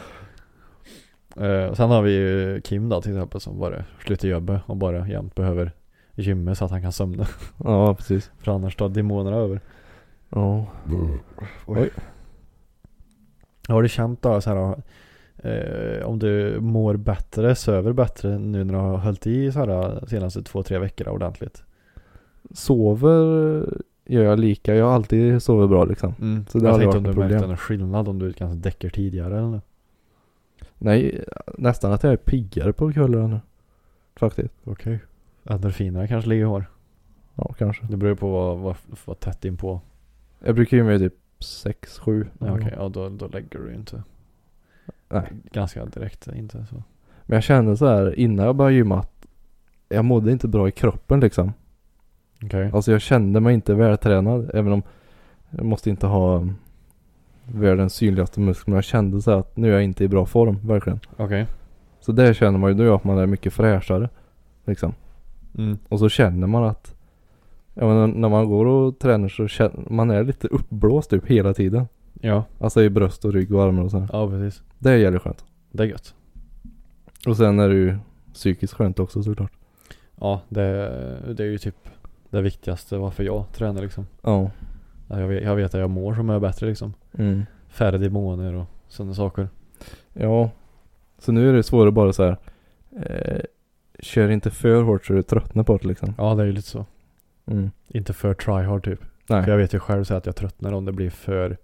[1.38, 5.08] Eh, sen har vi ju Kim då till exempel som bara slutar jobbet och bara
[5.08, 5.72] jämt behöver
[6.16, 7.28] gymmet så att han kan somna.
[7.64, 8.32] ja, precis.
[8.40, 9.62] För annars tar demonerna över.
[10.30, 10.66] Ja.
[11.66, 11.90] Oj.
[13.68, 14.76] Har du känt då så här
[15.38, 20.06] eh, om du mår bättre, söver bättre nu när du har hållit i så här
[20.08, 21.64] senaste två, tre veckorna ordentligt?
[22.52, 23.66] Sover
[24.06, 24.76] gör jag lika.
[24.76, 26.16] Jag har alltid sovit bra liksom.
[26.22, 26.46] Mm.
[26.50, 27.50] Så det jag tänkte om du något märkte problem.
[27.50, 29.62] någon skillnad om du kanske däcker tidigare eller.
[30.78, 31.24] Nej,
[31.58, 33.40] nästan att jag är piggare på kvällarna nu.
[34.16, 34.54] Faktiskt.
[34.64, 35.00] Okej.
[35.44, 36.66] Endorfinerna kanske ligger kvar.
[37.36, 37.86] Ja, kanske.
[37.86, 39.82] Det beror på vad, vad, vad tätt in på.
[40.46, 42.28] Jag brukar ju med typ 6, 7.
[42.40, 44.04] Ja, Okej, ja då, då lägger du ju inte.
[45.10, 45.32] Nej.
[45.52, 46.84] ganska direkt inte så.
[47.26, 49.26] Men jag kände så här innan jag började gymma att
[49.90, 51.54] jag mådde inte bra i kroppen liksom.
[52.44, 52.72] Okej.
[52.74, 54.84] Alltså jag kände mig inte vältränad även om
[55.50, 56.48] jag måste inte ha
[57.46, 58.72] världens synligaste muskler.
[58.72, 61.00] Men jag kände så här att nu är jag inte i bra form verkligen.
[61.18, 61.48] Okej.
[62.00, 64.10] Så det känner man ju då att man är mycket fräschare.
[64.66, 64.94] Liksom.
[65.58, 65.78] Mm.
[65.90, 66.95] Och så känner man att
[67.78, 71.54] jag menar, när man går och tränar så känner man är lite uppblåst typ hela
[71.54, 71.88] tiden.
[72.22, 72.44] Ja.
[72.60, 74.10] Alltså i bröst och rygg och armar och så här.
[74.14, 74.64] Ja precis.
[74.80, 75.46] Det är jävligt skönt.
[75.72, 76.14] Det är gött.
[77.28, 77.98] Och sen är det ju
[78.34, 79.52] psykiskt skönt också såklart.
[80.20, 80.64] Ja det,
[81.38, 81.76] det är ju typ
[82.30, 84.08] det viktigaste varför jag tränar liksom.
[84.22, 84.52] Ja.
[85.08, 86.94] Ja, Jag vet, jag vet att jag mår som är bättre liksom.
[87.18, 87.46] Mm.
[87.68, 89.50] Färre demoner och sådana saker.
[90.14, 90.50] Ja.
[91.20, 92.38] Så nu är det svårare bara så här.
[93.06, 93.42] Eh,
[94.00, 96.14] kör inte för hårt så du tröttnar på det liksom.
[96.18, 96.86] Ja det är ju lite så.
[97.46, 97.72] Mm.
[97.88, 99.00] Inte för try hard typ.
[99.30, 99.44] Nej.
[99.44, 101.58] För jag vet ju själv så att jag tröttnar om det blir för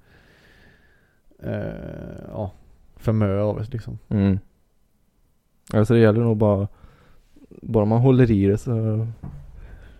[1.39, 2.51] eh, Ja
[2.95, 3.99] För mö av det liksom.
[4.09, 4.39] Mm.
[5.73, 6.67] Alltså det gäller nog bara
[7.61, 9.07] bara man håller i det så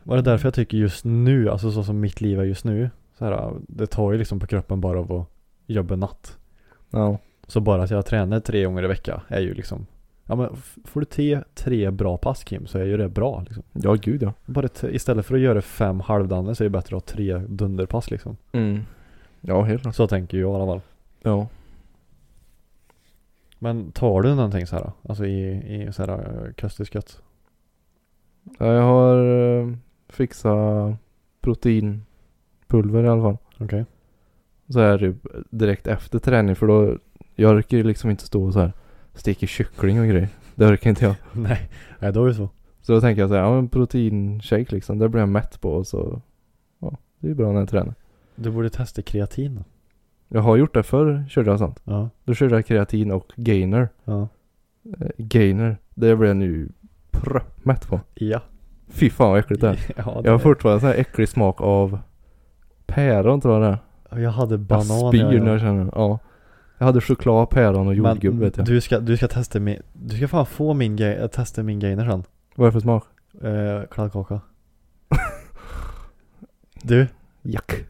[0.04, 2.90] Var det därför jag tycker just nu, alltså så som mitt liv är just nu.
[3.18, 5.28] Så här, det tar ju liksom på kroppen bara av att
[5.66, 6.38] jobba natt.
[6.90, 7.18] ja.
[7.48, 9.86] Så bara att jag tränar tre gånger i vecka är ju liksom
[10.32, 13.64] Ja men får du tre, tre bra pass Kim så är ju det bra liksom.
[13.72, 14.34] Ja gud ja.
[14.46, 18.12] Bara istället för att göra fem halvdana så är det bättre att ha tre dunderpass
[18.12, 18.38] liksom.
[18.52, 18.82] Mm.
[19.42, 19.96] Ja helt klart.
[19.96, 20.82] Så tänker jag i alla fall.
[21.22, 21.48] Ja.
[23.60, 24.92] Men tar du någonting så här?
[25.04, 27.22] Alltså i, i så här eh, kosttillskott?
[28.60, 29.74] ja jag har eh,
[30.10, 30.96] fixat
[31.42, 33.38] proteinpulver i alla fall.
[33.58, 33.86] Okej.
[34.68, 36.98] Så här typ direkt efter träning för då
[37.36, 38.74] jag orkar ju liksom inte stå så här
[39.14, 40.30] steka kyckling och grejer.
[40.56, 41.16] Det orkar inte jag.
[41.42, 42.50] Nej, nej då är det så.
[42.82, 45.00] Så då tänker jag så här, ja men proteinshake liksom.
[45.00, 46.22] Det blir jag mätt på och så
[46.80, 47.94] ja, det är bra när jag tränar.
[48.36, 49.64] Du borde testa kreatin då.
[50.34, 51.82] Jag har gjort det förr, körde jag sånt.
[51.84, 52.10] Ja.
[52.24, 53.90] Då körde jag kreatin och gainer.
[54.04, 54.28] Ja.
[55.00, 56.70] Eh, gainer, det blir jag nu
[57.12, 58.00] proppmätt på.
[58.14, 58.42] Ja.
[58.90, 59.80] Fy fan vad äckligt det är.
[59.98, 62.00] ja Jag har fortfarande sån här äcklig smak av
[62.86, 63.80] päron tror jag det
[64.16, 64.20] är.
[64.20, 64.84] Jag hade Jag banan.
[65.12, 65.44] spyr ja, ja.
[65.44, 66.20] när jag känner ja.
[66.82, 68.66] Jag hade choklad, päron och jordgubb vet jag.
[68.66, 72.10] Du ska, du ska testa min, du ska fan få min, ga- testa min gainer
[72.10, 72.24] sen.
[72.56, 73.04] Vad är det för smak?
[73.42, 74.42] Eh, kladdkaka.
[76.84, 77.08] du,
[77.42, 77.86] Jack.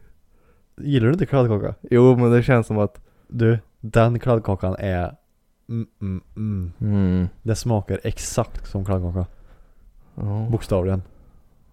[0.76, 1.74] gillar du inte kladdkaka?
[1.90, 5.16] Jo men det känns som att Du, den kladdkakan är
[5.68, 6.72] mm, mm, mm.
[6.80, 7.28] mm.
[7.42, 9.26] Det smakar exakt som kladdkaka.
[10.14, 10.48] Ja.
[10.50, 11.02] Bokstavligen.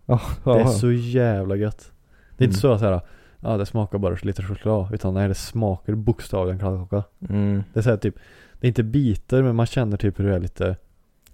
[0.06, 1.92] Ja, Det är så jävla gött.
[2.38, 2.62] Det är inte Mm.
[2.62, 3.02] så att säga,
[3.40, 4.94] ja det smakar bara lite choklad.
[4.94, 7.04] Utan nej det smakar bokstavligen kladdkaka.
[7.30, 7.64] Mm.
[7.74, 8.16] Det är så här, typ,
[8.60, 10.76] det är inte bitar men man känner typ hur det är lite,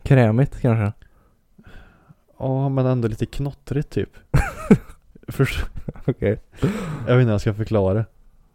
[0.03, 0.91] Krämigt kanske?
[2.39, 4.09] ja men ändå lite knottrigt typ.
[5.27, 5.65] Först,
[6.05, 6.39] Okej.
[7.07, 8.05] jag vet inte hur jag ska förklara.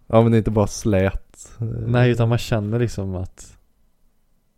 [0.07, 1.51] Ja men det är inte bara slät.
[1.87, 3.57] Nej utan man känner liksom att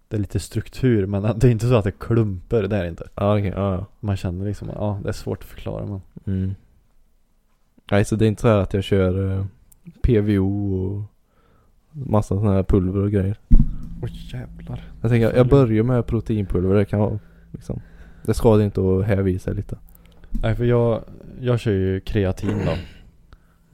[0.08, 2.88] det är lite struktur men det är inte så att det klumper, det är det
[2.88, 3.08] inte.
[3.14, 3.86] Ja okej, ja ja.
[4.00, 6.00] Man känner liksom, ja det är svårt att förklara men.
[6.26, 6.54] Mm.
[7.92, 9.44] Nej så det är inte så här att jag kör eh,
[10.02, 11.02] PVO och
[11.92, 13.38] massa sådana här pulver och grejer.
[14.02, 14.84] Oj jävlar.
[15.00, 17.18] Jag tänker jag, jag börjar med proteinpulver, det kan vara
[17.50, 17.80] liksom
[18.22, 19.78] Det skadar inte att häva i sig lite.
[20.42, 21.04] Nej för jag,
[21.40, 22.72] jag kör ju kreatin då.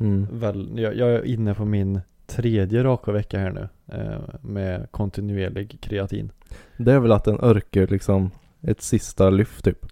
[0.00, 0.26] Mm.
[0.32, 3.68] Väl, jag, jag är inne på min tredje raka vecka här nu.
[3.96, 6.30] Eh, med kontinuerlig kreatin.
[6.76, 9.86] Det är väl att den örker liksom ett sista lyft typ.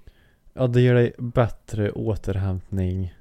[0.55, 3.15] Ja det ger dig bättre återhämtning.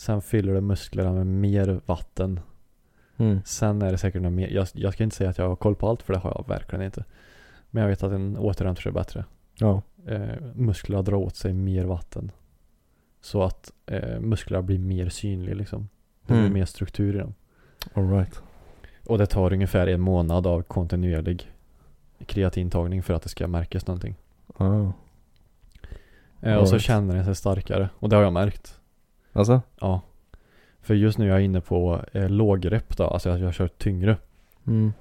[0.00, 2.40] Sen fyller det musklerna med mer vatten.
[3.16, 3.40] Mm.
[3.44, 4.48] Sen är det säkert något mer.
[4.48, 6.48] Jag, jag ska inte säga att jag har koll på allt för det har jag
[6.48, 7.04] verkligen inte.
[7.70, 9.24] Men jag vet att den återhämtar sig bättre.
[9.58, 9.82] Ja.
[10.06, 12.30] Eh, musklerna drar åt sig mer vatten.
[13.20, 15.88] Så att eh, musklerna blir mer synliga liksom.
[16.26, 16.52] Det blir Mm.
[16.52, 17.34] mer struktur i dem.
[17.94, 18.42] Alright.
[19.06, 21.52] Och det tar ungefär en månad av kontinuerlig
[22.26, 24.14] kreatintagning för att det ska märkas någonting.
[24.56, 24.64] Ah.
[26.40, 26.82] Eh, och så Alright.
[26.82, 27.88] känner den sig starkare.
[27.98, 28.79] Och det har jag märkt.
[29.32, 29.62] Alltså?
[29.80, 30.00] Ja.
[30.82, 33.04] För just nu är jag inne på eh, lågrep då.
[33.04, 34.16] Alltså att jag kör tyngre.
[34.66, 34.92] Mm.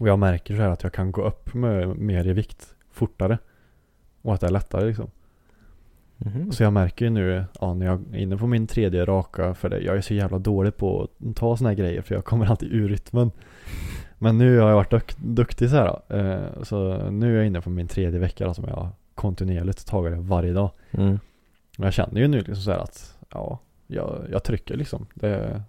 [0.00, 3.38] Och jag märker så här att jag kan gå upp med mer i vikt fortare.
[4.22, 5.10] Och att det är lättare liksom.
[6.16, 6.52] Mhm.
[6.52, 9.68] Så jag märker ju nu, ja, när jag är inne på min tredje raka, för
[9.68, 12.46] det, jag är så jävla dålig på att ta såna här grejer för jag kommer
[12.46, 13.30] alltid ur rytmen.
[14.18, 16.00] Men nu har jag varit duk- duktig så här.
[16.08, 20.12] Eh, så nu är jag inne på min tredje vecka då, som jag kontinuerligt tagit
[20.12, 20.70] det varje dag.
[20.90, 21.18] Mm.
[21.78, 25.06] Och jag känner ju nu liksom så här att, ja, jag, jag trycker liksom.
[25.14, 25.62] Det,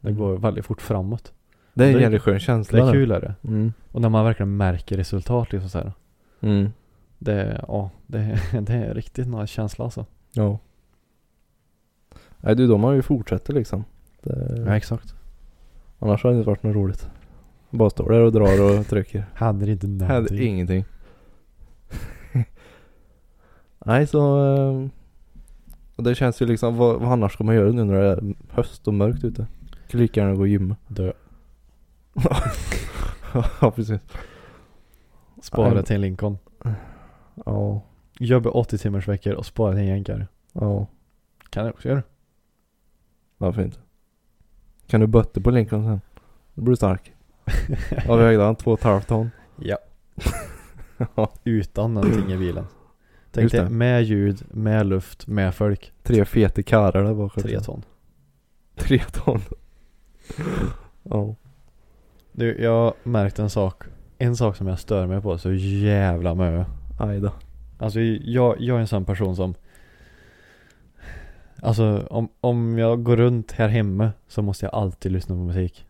[0.00, 0.18] det Mm.
[0.20, 1.32] går väldigt fort framåt.
[1.74, 2.78] Det är en Det- jävligt skön Det känsla.
[2.78, 2.92] är det.
[2.92, 3.34] kul är det.
[3.44, 3.72] Mm.
[3.92, 5.92] Och när man verkligen märker resultat liksom så här.
[6.40, 6.70] Mm.
[7.18, 10.06] Det, ja, det, det är riktigt nice känsla alltså.
[10.32, 10.58] Ja.
[12.40, 13.84] Nej du, de har ju fortsätter liksom.
[14.22, 14.64] Det...
[14.66, 15.14] Ja, exakt.
[15.98, 17.08] Annars hade det inte varit något roligt.
[17.70, 19.26] Bara står där och drar och trycker.
[19.34, 20.42] Händer inte Hände någonting.
[20.48, 20.84] ingenting.
[23.84, 24.88] Nej så.
[25.98, 26.76] Och det känns ju liksom.
[26.76, 29.46] Vad, vad annars ska man göra nu när det är höst och mörkt ute?
[29.88, 30.76] Kan lika gärna gå och gymma.
[30.88, 31.12] Dö.
[33.60, 34.00] ja precis.
[35.42, 36.38] Spara till Lincoln.
[37.44, 37.82] Ja.
[38.18, 40.26] Jobba 80 timmars veckor och spara till en jänkare.
[40.52, 40.86] Ja.
[41.50, 42.02] Kan jag också göra.
[43.38, 43.78] Varför inte?
[44.86, 46.00] Kan du bötta på Lincoln sen?
[46.54, 47.12] Då blir du stark.
[48.06, 49.30] Ja vägde han två och ett halvt ton.
[49.56, 49.78] Ja.
[51.44, 52.64] Utan någonting i bilen.
[53.30, 55.92] Tänk dig med ljud, med luft, med folk.
[56.02, 57.34] Tre feta karlar där bak.
[57.34, 57.82] Tre ton.
[58.76, 59.40] Tre ton.
[61.02, 61.34] ja.
[62.32, 63.82] Du, jag har märkt en sak.
[64.18, 66.66] En sak som jag stör mig på så jävla mycket.
[67.00, 67.30] Aj då.
[67.78, 69.54] Alltså jag, jag är en sån person som
[71.62, 75.86] Alltså om, om jag går runt här hemma så måste jag alltid lyssna på musik.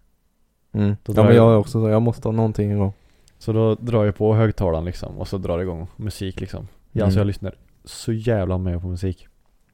[0.73, 0.97] Mm.
[1.03, 1.89] Då Ja men jag- jag är också så.
[1.89, 2.93] Jag måste ha någonting igång.
[3.39, 6.69] Så då drar jag på högtalaren liksom och så drar det igång musik liksom.
[6.93, 7.05] Ja, Mm.
[7.07, 9.29] Alltså jag lyssnar så jävla mycket på musik.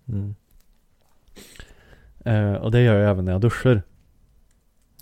[0.09, 0.35] Mm.
[2.25, 3.83] Eh, och det gör jag även när jag duschar.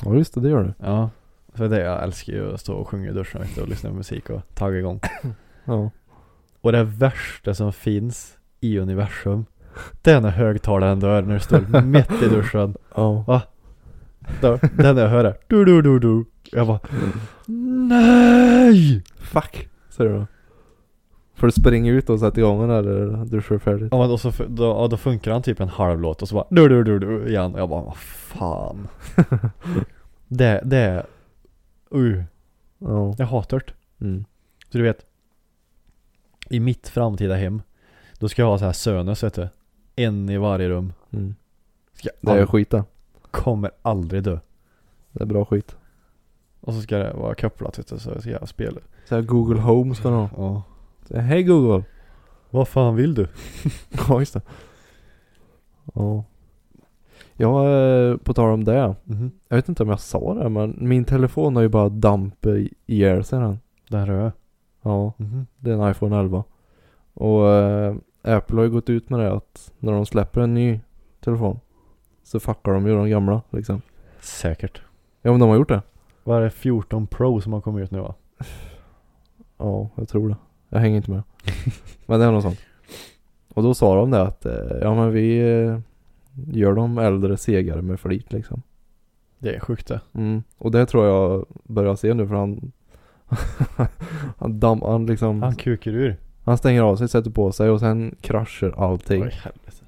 [0.04, 0.74] Ja just det, det gör du.
[0.78, 1.10] Ja.
[1.54, 3.90] För det jag älskar ju att stå och sjunga i duschen vet du, och lyssna
[3.90, 5.00] på musik och tagga igång.
[5.64, 5.90] Ja.
[6.60, 9.46] Och det värsta som finns i universum
[10.02, 13.42] Det är när högtalaren dör när du står mitt i duschen Ja.
[14.40, 16.80] Då, Den jag hör är du du du du Jag bara
[17.46, 19.02] Nej!
[19.16, 19.68] Fuck.
[19.90, 20.26] Säger du då.
[21.42, 23.88] Får du springa ut och sätta igång den eller du kör färdigt?
[23.90, 26.34] Ja men och så, då, ja, då funkar han typ en halv låt och så
[26.34, 28.88] bara du du du du igen och jag bara vad fan
[30.28, 31.06] Det, det är
[31.94, 32.22] uh,
[32.78, 33.14] Ja.
[33.18, 33.72] Jag hatar det
[34.04, 34.24] Mm.
[34.68, 35.06] Så du vet
[36.50, 37.62] I mitt framtida hem
[38.18, 39.48] Då ska jag ha så här Sönus vet du
[39.96, 41.34] En i varje rum Mm.
[41.92, 42.84] Ska Det är all, skit det.
[43.30, 44.38] kommer aldrig dö
[45.12, 45.76] Det är bra skit.
[46.60, 49.60] Och så ska det vara kopplat vet du så ska jag spela Så här Google
[49.60, 50.28] Home ska du ha.
[50.36, 50.62] Ja
[51.14, 51.84] Hej Google.
[52.50, 53.26] Vad fan vill du?
[54.08, 54.40] Ja just det.
[55.94, 56.24] Ja.
[57.36, 58.94] Ja, eh, på tal om det.
[59.04, 62.46] Mhm Jag vet inte om jag sa det men min telefon har ju bara damp
[62.46, 63.58] i- ihjäl sig den.
[63.88, 64.32] Den röda
[64.82, 66.44] Ja, Mhm det är en iPhone 11.
[67.14, 70.80] Och eh, Apple har ju gått ut med det att när de släpper en ny
[71.20, 71.60] telefon
[72.22, 73.82] så fuckar de ju de gamla liksom.
[74.20, 74.82] Säkert
[75.22, 75.82] Ja men de har gjort det.
[76.24, 78.14] Vad är det 14 Pro som har kommit ut nu va?
[79.58, 80.36] Ja, jag tror det.
[80.72, 81.22] Jag hänger inte med.
[82.06, 82.58] men det är något sånt.
[83.48, 85.78] Och då sa de det att eh, ja men vi eh,
[86.52, 88.62] gör de äldre segare med flit liksom.
[89.38, 90.42] Det är sjukt det Mm.
[90.58, 92.72] Och det tror jag börjar se nu för han
[94.38, 97.80] han, dam, han liksom Han kukar ur Han stänger av sig, sätter på sig och
[97.80, 99.22] sen kraschar allting.
[99.22, 99.84] Oj helvete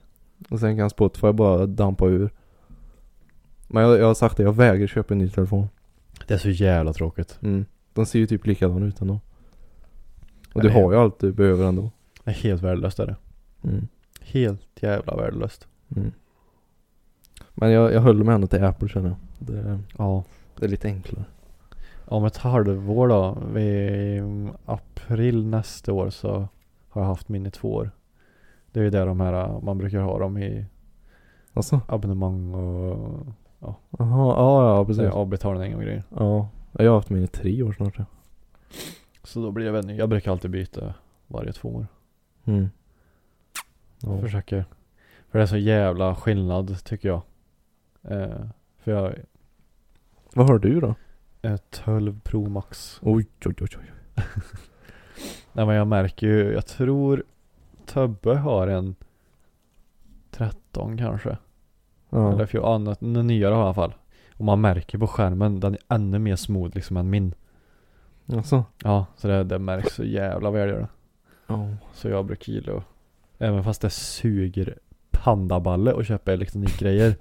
[0.51, 2.30] Och sen kan Spotify bara dampa ur.
[3.68, 5.68] Men jag, jag har sagt det, jag vägrar köpa en ny telefon.
[6.26, 7.64] Det är så jävla tråkigt Mm.
[7.93, 9.20] De ser ju typ likadana ut ändå.
[10.55, 11.90] Och Ja, du har ju allt du behöver ändå.
[12.24, 13.16] Det är helt värdelöst är det
[13.64, 13.88] Mm.
[14.20, 16.12] Helt jävla värdelöst Mm.
[17.55, 19.16] Men jag, jag håller mig ändå till Apple känner jag.
[19.38, 20.24] Det, Ja
[20.59, 21.24] det är lite enklare.
[22.05, 24.20] Om ett halvår då, i
[24.66, 26.48] april nästa år så
[26.88, 27.90] har jag haft min i två år.
[28.72, 30.66] Det är ju där de här, man brukar ha dem i
[31.52, 31.80] Alltså?
[31.88, 33.26] abonnemang och
[33.61, 35.05] ja ja så är precis.
[35.05, 36.02] avbetalning och grejer.
[36.16, 36.48] Ja.
[36.72, 38.05] Jag har haft min i tre år snart ja.
[39.25, 39.97] Så då blir det väl ny.
[39.97, 40.95] Jag brukar alltid byta
[41.27, 41.87] varje två år.
[42.45, 42.70] Mm.
[44.01, 44.20] Ja.
[44.20, 44.64] Försöker.
[45.31, 47.20] För det är så jävla skillnad tycker jag.
[48.03, 48.47] Eh,
[48.79, 49.14] för jag
[50.35, 50.95] Vad har du då?
[51.43, 52.99] är 12 Pro Max.
[53.03, 53.93] Oj oj oj oj.
[55.53, 57.25] Nej men jag märker ju, jag tror
[57.87, 58.95] Tobbe har en
[60.31, 61.37] 13 kanske.
[62.11, 62.33] Ja.
[62.33, 63.95] Eller fjol, ja, något- något nyare har i alla fall.
[64.37, 67.35] Och man märker på skärmen, den är ännu mer smooth liksom än min.
[68.33, 68.64] Alltså.
[68.85, 70.89] Ja, så det, det märks så jävla väl gör det.
[71.47, 71.68] Ja.
[71.93, 72.85] Så jag brukar gilla att-
[73.39, 74.79] Även fast det suger
[75.11, 77.14] pandaballe och köpa elektronikgrejer.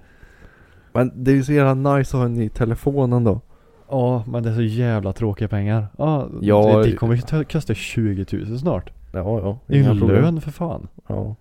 [0.92, 3.40] Men det är ju så jävla nice att ha en ny telefon ändå.
[3.88, 5.86] Ja, men det är så jävla tråkiga pengar.
[5.98, 8.90] Ja, Ja, det, det kommer ju ta- kosta 20 000 snart.
[9.12, 9.58] Ja ja.
[9.66, 10.88] Det är ju en lön för fan.
[11.06, 11.34] Ja.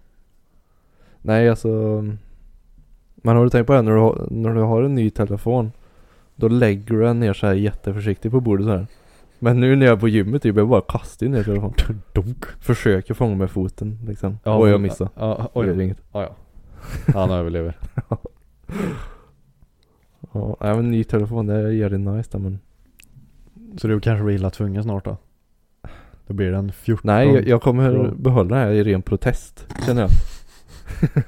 [1.22, 1.68] Nej alltså.
[3.16, 5.72] Men har du tänkt på det när du, har, när du har en ny telefon.
[6.36, 8.88] Då lägger du den ner så här jätteförsiktigt på bordet så här.
[9.44, 12.02] Men nu när jag är på gymmet typ, jag bara kastar ner telefonen.
[12.14, 12.46] Dunk.
[12.60, 14.38] Försöker fånga med foten liksom.
[14.44, 15.10] Ja, och jag missade.
[15.16, 15.66] Ja, Oj.
[15.66, 15.98] Det är inget.
[16.12, 16.36] Ja, ja.
[17.14, 17.78] Han överlever.
[20.34, 22.60] Ja, nej, men ny telefon det ger det nice där, men.
[23.78, 25.18] Så du kanske blir illa tvungen snart då?
[26.28, 27.02] Då blir det en 14.
[27.04, 29.68] Nej jag, jag kommer behålla det här i ren protest.
[29.86, 30.10] Känner jag.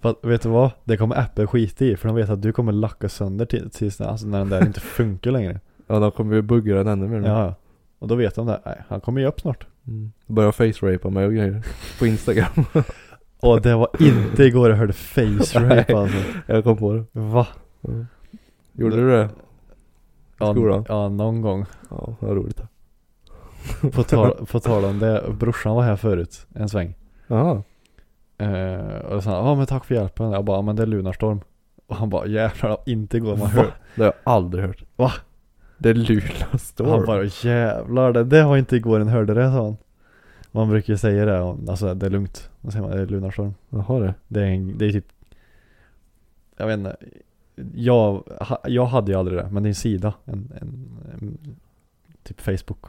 [0.00, 0.70] Fast vet du vad?
[0.84, 4.00] Det kommer Apple skita i för de vet att du kommer lacka sönder till, tills
[4.00, 5.60] alltså, när den där inte funkar längre.
[5.92, 7.28] Ja, de kommer ju bugga den ännu mer nu.
[7.28, 7.54] Ja,
[7.98, 8.60] och då vet de det.
[8.64, 9.66] Nej, han kommer ju upp snart.
[9.86, 10.12] Mm.
[10.26, 11.62] Börjar face-rapa mig och grejer.
[11.98, 12.64] På Instagram.
[13.40, 16.18] Och det var inte igår jag hörde face rape alltså.
[16.46, 17.04] jag kom på det.
[17.12, 17.46] Va?
[17.88, 18.06] Mm.
[18.72, 19.28] Gjorde du det?
[20.38, 20.84] Ja, Skolan?
[20.88, 21.66] ja, någon gång.
[21.90, 22.60] Ja, vad roligt.
[23.92, 26.94] På tal, på tal om det, brorsan var här förut en sväng.
[27.26, 27.62] Jaha.
[28.38, 30.30] Eh, och han, ja men tack för hjälpen.
[30.30, 31.40] Jag bara, ja, men det är Lunarstorm.
[31.86, 33.74] Och han bara, jävlar inte igår man hör.
[33.94, 34.84] Det har jag aldrig hört.
[34.96, 35.12] Va?
[35.82, 36.88] Det är Luleå Storm.
[36.88, 39.76] Han bara, jävlar det, det var inte igår en hörde det sa han.
[40.52, 42.50] Man brukar ju säga det, alltså det är lugnt.
[42.60, 43.54] Då säger man, det är Lunarstorm.
[43.70, 44.14] Jaha det.
[44.28, 45.06] Det är, en, det är typ
[46.56, 46.96] Jag vet inte
[47.74, 48.24] jag,
[48.64, 51.38] jag hade ju aldrig det, men det är en sida en, en, en
[52.22, 52.86] Typ Facebook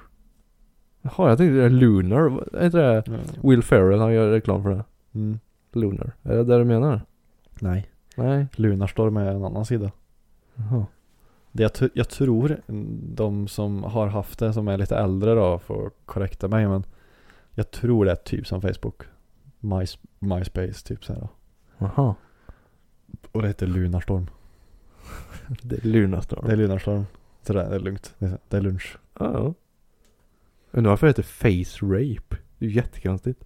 [1.02, 2.44] Jaha, jag tänkte det är Lunar.
[2.58, 3.04] Är inte det
[3.44, 4.84] Will Ferrell han gör reklam för det?
[5.14, 5.40] mm.
[5.72, 6.12] Lunar.
[6.24, 7.02] Är det det du menar?
[7.60, 8.48] Nej Nej.
[8.56, 9.92] Lunarstorm är en annan sida
[10.56, 10.86] Jaha.
[11.54, 12.62] Det jag, jag tror
[13.16, 16.84] de som har haft det som är lite äldre då får korrekta mig men
[17.52, 19.04] Jag tror det är typ som Facebook
[19.60, 19.86] My,
[20.20, 21.28] MySpace typ såhär
[21.78, 22.16] Jaha.
[23.32, 24.28] Och det heter Lunarstorm
[25.62, 26.48] Det är Lunar Storm.
[26.48, 27.06] Det är Lunarstorm
[27.42, 29.34] Så det är lugnt, det är, lunch Ja.
[29.34, 29.54] ja.
[30.72, 32.38] Undrar varför det heter face rape?
[32.58, 33.44] Det är ju jättekonstigt.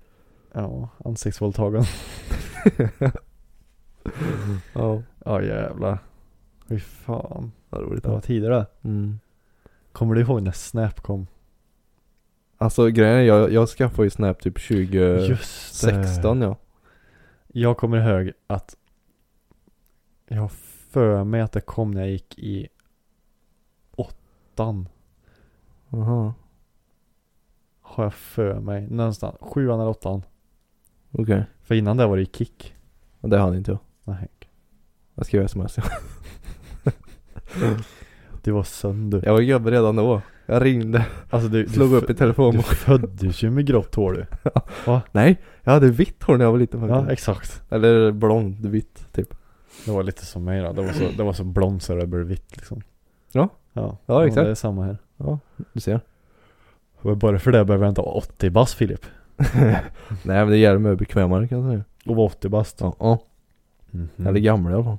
[0.53, 1.83] Ja, ansiktsvåldtagen
[4.73, 5.03] Ja.
[5.25, 5.99] Ja jävlar.
[6.67, 7.51] Fy fan.
[7.69, 8.03] Vad roligt.
[8.03, 8.65] Det var tider det.
[8.83, 9.19] Mm.
[9.91, 11.27] Kommer du ihåg när Snap kom?
[12.57, 16.45] Alltså grejen är, jag, jag skaffade ju Snap typ 2016 Just det.
[16.45, 16.55] ja.
[17.47, 18.75] Jag kommer ihåg att
[20.27, 20.51] jag har
[20.89, 22.67] för mig att det kom när jag gick i
[23.91, 24.89] åttan.
[25.89, 26.33] Jaha.
[27.81, 28.87] Har jag för mig.
[28.89, 29.35] Någonstans.
[29.41, 30.23] Sjuan eller åttan.
[31.11, 31.43] Okej.
[31.61, 32.75] För innan det var det ju Kick.
[33.19, 33.29] Okay.
[33.29, 33.79] Det hade inte jag.
[34.03, 34.27] Nej.
[35.15, 35.83] Jag skrev sms ja.
[38.41, 39.21] Du var sönder.
[39.25, 40.21] Jag var jobbig redan då.
[40.45, 42.55] Jag ringde, Alltså du, slog du, upp i telefon.
[42.55, 44.25] du föddes ju med grått hår du.
[45.11, 47.07] Nej, jag hade vitt hår när jag var liten faktiskt.
[47.07, 47.61] Ja exakt.
[47.69, 49.33] Eller blond, vitt typ.
[49.85, 50.73] Det var lite som mig då.
[50.73, 52.81] Det var så, det var så blont så det blev vitt liksom.
[53.31, 53.49] Ja.
[53.73, 54.45] Ja, Ja, exakt.
[54.45, 54.97] Det är samma här.
[55.17, 55.39] Ja,
[55.73, 55.99] du ser.
[57.01, 59.05] Och bara för det behöver jag inte vara 80 bast Filip.
[59.37, 59.81] Nej
[60.23, 61.83] men det gör mig bekvämare kan jag säga.
[62.05, 62.77] Och vara 80 bast.
[62.81, 62.95] Ja.
[62.99, 63.19] ja.
[63.91, 64.27] Mhm.
[64.27, 64.97] Eller gammal i alla fall.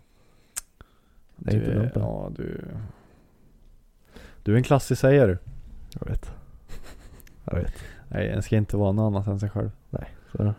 [1.38, 2.00] Det är du, inte dumt det.
[2.00, 2.64] Ja du.
[4.42, 5.38] Du är en klassisk sägare.
[6.00, 6.30] Jag vet.
[7.44, 7.74] Jag vet.
[8.08, 9.70] Nej, en ska inte vara något annat än sig själv.
[10.32, 10.54] Så är det.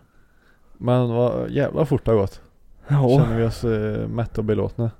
[0.77, 2.41] Men vad jävla fort det har gått.
[2.87, 3.09] Ja.
[3.09, 4.91] Känner vi oss eh, mätta och belåtna?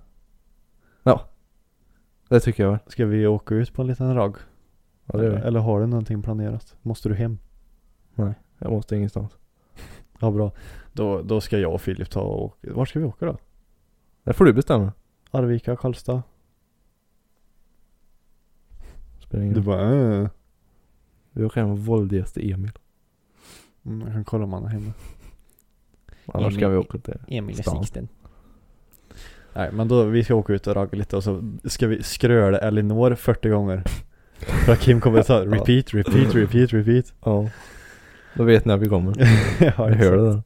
[2.30, 2.80] Det tycker jag väl.
[2.88, 4.36] Ska vi åka ut på en liten ragg?
[5.06, 5.36] Ja det vi.
[5.36, 6.76] Eller har du någonting planerat?
[6.82, 7.38] Måste du hem?
[8.58, 9.38] Jag måste ingenstans.
[10.20, 10.52] Ja bra.
[10.94, 12.74] Då, då ska jag och Filip ta och åka.
[12.74, 13.38] Var ska vi åka då?
[14.24, 14.92] Det får du bestämma.
[15.32, 16.24] Arvika, Karlstad?
[19.20, 19.66] Spelar ingen Du roll.
[19.66, 20.30] bara äh.
[21.32, 22.72] Vi åker hem med våldgäste Emil.
[23.86, 24.94] mm, Jag kan kolla om han är hemma.
[26.26, 27.84] Annars ska vi åka till Emil i stan.
[27.84, 28.08] Sixten.
[29.54, 32.58] Nej men då, vi ska åka ut och ragga lite och så ska vi skröla
[32.58, 33.84] Elinor 40 gånger.
[34.66, 37.14] För att Kim kommer att ta repeat, repeat, repeat, repeat.
[37.26, 37.50] Ja.
[38.36, 39.14] Då vet ni att vi kommer.
[39.60, 40.42] ja, Jag hör det där.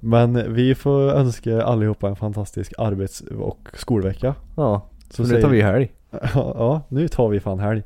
[0.00, 4.34] Men vi får önska allihopa en fantastisk arbets och skolvecka.
[4.56, 4.86] Ja.
[5.10, 5.92] Så Så nu tar vi helg.
[6.34, 7.82] Ja, nu tar vi fan helg.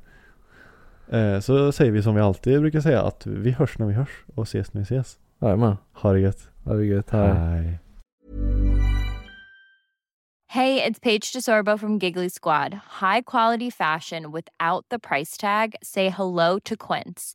[1.08, 4.24] Eh, så säger vi som vi alltid brukar säga att vi hörs när vi hörs
[4.34, 5.18] och ses när vi ses.
[5.40, 5.76] Jajamän.
[5.92, 6.48] Ha det gött.
[6.64, 7.10] Ha det gött.
[7.10, 7.32] Hej.
[7.32, 7.78] Hej.
[10.54, 12.74] Hey, it's Paige DeSorbo from Giggly Squad.
[13.00, 15.74] High quality fashion without the price tag.
[15.82, 17.34] Say hello to Quince.